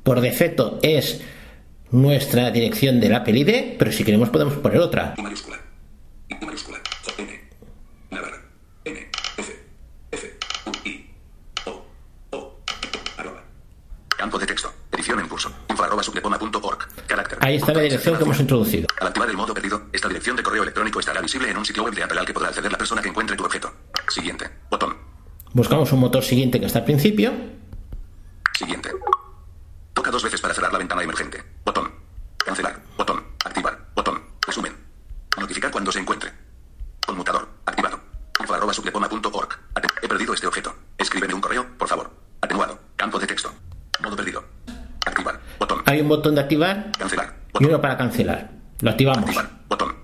Por 0.03 0.21
defecto 0.21 0.79
es 0.83 1.21
nuestra 1.91 2.51
dirección 2.51 2.99
del 2.99 3.15
Apple 3.15 3.39
ID, 3.39 3.77
pero 3.79 3.91
si 3.91 4.03
queremos 4.03 4.29
podemos 4.29 4.55
poner 4.55 4.79
otra. 4.79 5.15
Mayúscula. 5.17 5.59
I 6.29 6.45
mayúscula. 6.45 6.79
J, 7.03 7.21
N. 7.23 7.49
Navarra. 8.11 8.41
N. 8.85 9.09
F. 9.37 9.59
F. 10.11 10.37
U. 10.67 10.71
I. 10.87 11.09
O. 11.65 11.85
O. 12.31 12.59
Arroba. 13.17 13.43
Campo 14.09 14.37
de 14.37 14.45
texto. 14.45 14.71
Edición 14.91 15.19
en 15.19 15.27
curso. 15.27 15.51
Info 15.67 15.83
arroba 15.83 16.03
sublepoma.org. 16.03 16.87
Carácter. 17.07 17.38
Ahí 17.49 17.55
está 17.55 17.73
la 17.73 17.81
dirección 17.81 18.15
que 18.15 18.23
hemos 18.23 18.39
introducido. 18.39 18.85
Al 19.01 19.07
activar 19.07 19.27
el 19.27 19.35
modo 19.35 19.55
perdido, 19.55 19.81
esta 19.91 20.07
dirección 20.07 20.35
de 20.35 20.43
correo 20.43 20.61
electrónico 20.61 20.99
estará 20.99 21.19
visible 21.19 21.49
en 21.49 21.57
un 21.57 21.65
sitio 21.65 21.83
web 21.83 21.95
de 21.95 22.03
Apple 22.03 22.19
al 22.19 22.25
que 22.27 22.31
podrá 22.31 22.49
acceder 22.49 22.71
la 22.71 22.77
persona 22.77 23.01
que 23.01 23.09
encuentre 23.09 23.35
tu 23.35 23.43
objeto. 23.43 23.73
Siguiente. 24.07 24.47
Botón. 24.69 24.95
Buscamos 25.53 25.91
un 25.91 25.99
motor 25.99 26.23
siguiente 26.23 26.59
que 26.59 26.67
está 26.67 26.77
al 26.77 26.85
principio. 26.85 27.33
Siguiente. 28.55 28.91
Toca 29.95 30.11
dos 30.11 30.21
veces 30.21 30.39
para 30.39 30.53
cerrar 30.53 30.71
la 30.71 30.77
ventana 30.77 31.01
emergente. 31.01 31.43
Botón. 31.65 31.91
Cancelar. 32.37 32.83
Botón. 32.95 33.23
Activar. 33.43 33.79
Botón. 33.95 34.21
Resumen. 34.45 34.75
Notificar 35.39 35.71
cuando 35.71 35.91
se 35.91 36.01
encuentre. 36.01 36.31
Conmutador. 37.03 37.49
Activado. 37.65 37.99
Info 38.41 38.53
arroba 38.53 38.73
He 40.03 40.07
perdido 40.07 40.35
este 40.35 40.45
objeto. 40.45 40.75
Escríbeme 40.99 41.33
un 41.33 41.41
correo, 41.41 41.65
por 41.79 41.87
favor. 41.87 42.11
Atenuado. 42.41 42.77
Campo 42.95 43.17
de 43.17 43.25
texto. 43.25 43.51
Modo 44.03 44.15
perdido. 44.15 44.43
Activar. 45.03 45.39
Botón. 45.57 45.81
Hay 45.87 46.01
un 46.01 46.09
botón 46.09 46.35
de 46.35 46.41
activar 46.41 46.91
Cancelar. 46.95 47.38
Y 47.59 47.65
uno 47.65 47.81
para 47.81 47.97
cancelar. 47.97 48.51
Lo 48.81 48.89
activamos. 48.91 49.23
Activar. 49.23 49.49
Botón. 49.67 49.95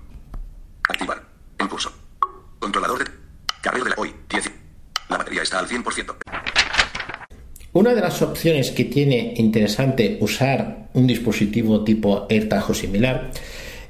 Activar. 0.88 1.22
En 1.58 1.68
curso. 1.68 1.92
Controlador 2.58 2.98
de... 2.98 3.10
Carril 3.62 3.84
de 3.84 3.90
la... 3.90 3.96
Hoy. 3.98 4.14
10. 4.28 4.50
La 5.08 5.18
batería 5.18 5.42
está 5.42 5.58
al 5.58 5.68
100%. 5.68 6.16
Una 7.72 7.94
de 7.94 8.00
las 8.00 8.22
opciones 8.22 8.70
que 8.70 8.84
tiene 8.84 9.34
interesante 9.36 10.18
usar 10.20 10.88
un 10.94 11.06
dispositivo 11.06 11.84
tipo 11.84 12.26
AirTag 12.30 12.70
o 12.70 12.74
similar 12.74 13.30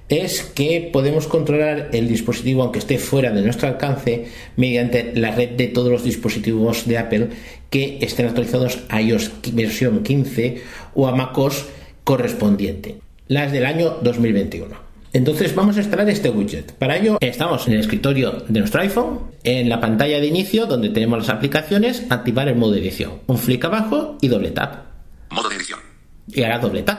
es 0.09 0.43
que 0.43 0.91
podemos 0.93 1.27
controlar 1.27 1.91
el 1.93 2.09
dispositivo 2.09 2.63
aunque 2.63 2.79
esté 2.79 2.99
fuera 2.99 3.31
de 3.33 3.43
nuestro 3.43 3.69
alcance 3.69 4.27
mediante 4.57 5.13
la 5.15 5.33
red 5.33 5.51
de 5.51 5.67
todos 5.69 5.91
los 5.91 6.05
dispositivos 6.05 6.87
de 6.87 6.99
Apple 6.99 7.29
que 7.71 7.99
estén 8.01 8.27
actualizados 8.27 8.79
a 8.89 9.01
iOS 9.01 9.33
versión 9.53 10.03
15 10.03 10.63
o 10.95 11.09
a 11.09 11.15
macOS 11.15 11.67
correspondiente, 12.05 13.01
las 13.29 13.53
del 13.53 13.67
año 13.67 13.99
2021. 14.03 14.87
Entonces 15.13 15.55
vamos 15.55 15.77
a 15.77 15.81
instalar 15.81 16.09
este 16.11 16.29
widget. 16.29 16.73
Para 16.73 16.97
ello 16.97 17.19
estamos 17.21 17.67
en 17.67 17.75
el 17.75 17.81
escritorio 17.81 18.45
de 18.49 18.61
nuestro 18.61 18.83
iPhone, 18.83 19.31
en 19.45 19.69
la 19.69 19.81
pantalla 19.81 20.21
de 20.21 20.27
inicio 20.27 20.67
donde 20.67 20.91
tenemos 20.91 21.19
las 21.19 21.31
aplicaciones, 21.31 22.05
activar 22.11 22.49
el 22.49 22.57
modo 22.57 22.75
edición. 22.75 23.21
Un 23.27 23.39
flick 23.39 23.65
abajo 23.65 24.19
y 24.21 24.29
doble 24.29 24.51
tap. 24.51 24.85
Modo 25.31 25.49
de 25.49 25.57
edición. 25.57 25.81
Y 26.29 26.43
ahora 26.43 26.59
doble 26.59 26.83
tap. 26.83 26.99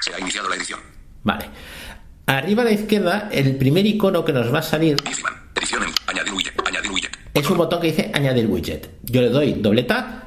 Se 0.00 0.12
ha 0.12 0.18
iniciado 0.18 0.48
la 0.48 0.56
edición. 0.56 0.80
Vale. 1.22 1.44
Arriba 2.26 2.62
a 2.62 2.64
la 2.64 2.72
izquierda, 2.72 3.28
el 3.32 3.56
primer 3.56 3.86
icono 3.86 4.24
que 4.24 4.32
nos 4.32 4.52
va 4.52 4.58
a 4.58 4.62
salir. 4.62 4.96
Edición. 5.54 5.82
Añadir 6.06 6.32
widget. 6.32 6.54
Añadir 6.66 6.90
widget. 6.90 7.12
es 7.32 7.48
un 7.48 7.58
botón 7.58 7.80
que 7.80 7.88
dice 7.88 8.10
añadir 8.12 8.46
widget. 8.46 8.90
Yo 9.04 9.20
le 9.20 9.28
doy 9.28 9.52
doble 9.54 9.84
tap 9.84 10.22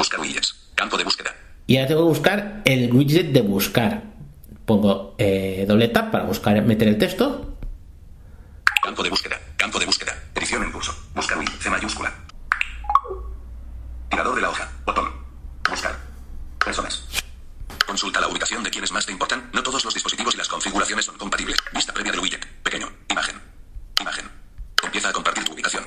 Buscar 0.00 0.18
widgets. 0.18 0.54
Campo 0.74 0.96
de 0.96 1.04
búsqueda. 1.04 1.34
Y 1.70 1.76
ahora 1.76 1.86
tengo 1.86 2.02
que 2.02 2.18
buscar 2.18 2.62
el 2.64 2.92
widget 2.92 3.30
de 3.30 3.42
buscar. 3.42 4.02
Pongo 4.66 5.14
eh, 5.18 5.64
doble 5.68 5.86
tap 5.86 6.10
para 6.10 6.24
buscar, 6.24 6.60
meter 6.62 6.88
el 6.88 6.98
texto. 6.98 7.58
Campo 8.82 9.04
de 9.04 9.08
búsqueda. 9.08 9.38
Campo 9.56 9.78
de 9.78 9.86
búsqueda. 9.86 10.12
Edición 10.34 10.64
en 10.64 10.72
curso. 10.72 10.92
Buscar 11.14 11.38
widget. 11.38 11.60
C 11.60 11.70
mayúscula. 11.70 12.12
Tirador 14.08 14.34
de 14.34 14.40
la 14.40 14.50
hoja. 14.50 14.68
Botón. 14.84 15.12
Buscar. 15.70 15.96
Personas. 16.58 17.04
Consulta 17.86 18.20
la 18.20 18.26
ubicación 18.26 18.64
de 18.64 18.70
quienes 18.70 18.90
más 18.90 19.06
te 19.06 19.12
importan. 19.12 19.48
No 19.52 19.62
todos 19.62 19.84
los 19.84 19.94
dispositivos 19.94 20.34
y 20.34 20.38
las 20.38 20.48
configuraciones 20.48 21.04
son 21.04 21.18
compatibles. 21.18 21.56
Vista 21.72 21.94
previa 21.94 22.10
del 22.10 22.20
widget. 22.20 22.44
Pequeño. 22.64 22.90
Imagen. 23.08 23.40
Imagen. 24.00 24.28
Empieza 24.82 25.10
a 25.10 25.12
compartir 25.12 25.44
tu 25.44 25.52
ubicación. 25.52 25.84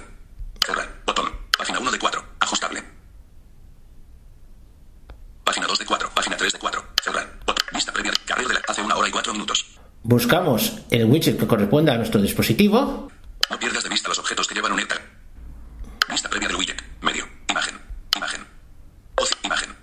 Cerrar. 0.66 0.88
Botón. 1.06 1.30
Página 1.58 1.80
1 1.80 1.92
de 1.92 2.00
4. 2.00 2.26
Ajustable. 2.40 2.84
Página 5.44 5.68
2 5.68 5.80
de 5.80 5.86
4. 5.86 6.10
Página 6.16 6.33
3 6.44 6.52
de 6.52 6.60
4. 6.60 6.86
Cerrar. 7.02 7.40
Vista 7.74 7.94
previa. 7.94 8.12
Carril 8.26 8.50
de 8.50 8.56
la. 8.56 8.62
Hace 8.68 8.82
una 8.82 8.98
hora 8.98 9.08
y 9.08 9.12
4 9.12 9.32
minutos. 9.32 9.66
Buscamos 10.04 10.74
el 10.92 11.06
widget 11.06 11.40
que 11.40 11.48
corresponde 11.48 11.94
a 11.94 11.96
nuestro 11.96 12.22
dispositivo. 12.22 13.10
No 13.50 13.60
pierdas 13.60 13.82
de 13.84 13.90
vista 13.90 14.10
los 14.10 14.20
objetos 14.20 14.46
que 14.46 14.56
llevan 14.56 14.74
un 14.74 14.80
AirTag. 14.80 15.02
Vista 16.10 16.30
previa 16.30 16.50
del 16.50 16.58
widget. 16.58 16.84
Medio. 17.00 17.26
Imagen. 17.50 17.80
Imagen. 18.18 18.46
Ocio. 19.16 19.38
Imagen. 19.44 19.74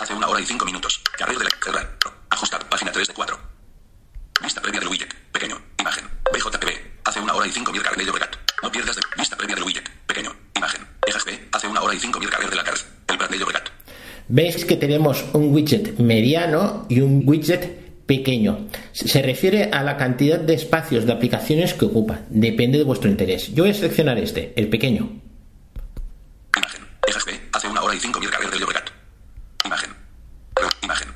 Hace 0.00 0.14
una 0.14 0.28
hora 0.28 0.40
y 0.40 0.46
cinco 0.46 0.64
minutos. 0.64 1.02
Carril 1.18 1.38
de 1.38 1.44
la... 1.44 1.50
Cerrar. 1.62 1.98
Ajustar. 2.30 2.66
Página 2.66 2.92
3 2.92 3.08
de 3.08 3.12
4. 3.12 3.38
Vista 4.42 4.62
previa 4.62 4.80
del 4.80 4.88
widget. 4.88 5.14
Pequeño. 5.32 5.60
Imagen. 5.78 6.08
BJPB. 6.32 7.04
Hace 7.04 7.20
una 7.20 7.34
hora 7.34 7.46
y 7.46 7.50
cinco 7.50 7.72
mir... 7.72 7.82
Veis 14.28 14.55
que 14.66 14.76
tenemos 14.76 15.24
un 15.32 15.52
widget 15.54 15.98
mediano 15.98 16.86
y 16.88 17.00
un 17.00 17.22
widget 17.24 17.86
pequeño. 18.06 18.68
Se 18.92 19.20
refiere 19.22 19.70
a 19.72 19.82
la 19.82 19.96
cantidad 19.96 20.38
de 20.38 20.54
espacios 20.54 21.04
de 21.06 21.12
aplicaciones 21.12 21.74
que 21.74 21.84
ocupa. 21.84 22.20
Depende 22.30 22.78
de 22.78 22.84
vuestro 22.84 23.10
interés. 23.10 23.52
Yo 23.54 23.64
voy 23.64 23.70
a 23.70 23.74
seleccionar 23.74 24.18
este, 24.18 24.52
el 24.56 24.68
pequeño. 24.68 25.20
Imagen. 26.56 26.82
Ejas 27.06 27.24
B. 27.24 27.32
Hace 27.52 27.68
una 27.68 27.82
hora 27.82 27.94
y 27.94 27.98
cinco 27.98 28.20
mil 28.20 28.30
carreras 28.30 28.52
del 28.52 28.60
Llobregat. 28.60 28.90
Imagen. 29.64 29.90
Imagen. 30.82 31.08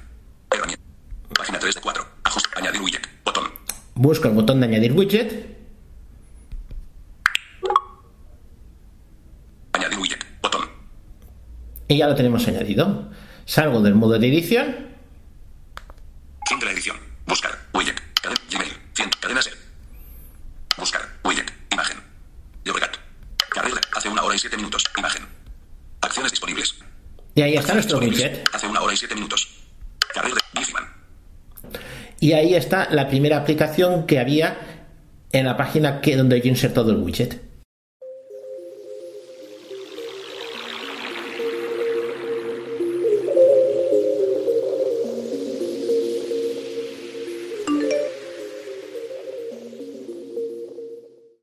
Herramienta. 0.52 0.84
Página 1.36 1.58
3 1.58 1.74
de 1.74 1.80
4. 1.80 2.06
Ajuste. 2.24 2.48
Añadir 2.56 2.80
widget. 2.82 3.08
Botón. 3.24 3.44
Busco 3.94 4.28
el 4.28 4.34
botón 4.34 4.60
de 4.60 4.66
añadir 4.66 4.92
widget. 4.92 5.46
Añadir 9.72 9.98
widget. 9.98 10.24
Botón. 10.42 10.68
Y 11.86 11.98
ya 11.98 12.08
lo 12.08 12.14
tenemos 12.14 12.46
añadido. 12.48 13.10
Salgo 13.50 13.80
del 13.82 13.96
modo 13.96 14.16
de 14.16 14.28
edición. 14.28 14.76
Fin 16.48 16.60
de 16.60 16.66
la 16.66 16.70
edición. 16.70 16.96
Buscar. 17.26 17.50
Widget. 17.74 18.00
Cadena. 18.22 18.40
Gmail. 18.48 18.72
100. 18.94 19.10
Cadena 19.20 19.42
ser. 19.42 19.54
Buscar. 20.78 21.02
Widget. 21.24 21.52
Imagen. 21.72 21.96
Llobregat. 22.64 22.96
Carrera. 23.48 23.80
Hace 23.92 24.08
una 24.08 24.22
hora 24.22 24.36
y 24.36 24.38
siete 24.38 24.56
minutos. 24.56 24.84
Imagen. 24.96 25.26
Acciones 26.00 26.30
disponibles. 26.30 26.76
Y 27.34 27.42
ahí 27.42 27.56
está 27.56 27.74
nuestro 27.74 27.98
widget. 27.98 28.48
Hace 28.52 28.68
una 28.68 28.82
hora 28.82 28.94
y 28.94 28.96
siete 28.96 29.16
minutos. 29.16 29.48
Carrera 30.14 30.36
de 30.36 30.60
Bifiman. 30.60 30.84
Y 32.20 32.34
ahí 32.34 32.54
está 32.54 32.88
la 32.92 33.08
primera 33.08 33.38
aplicación 33.38 34.06
que 34.06 34.20
había 34.20 34.86
en 35.32 35.44
la 35.44 35.56
página 35.56 36.00
que 36.00 36.16
donde 36.16 36.38
yo 36.38 36.44
he 36.44 36.50
insertado 36.50 36.92
el 36.92 36.98
widget. 36.98 37.49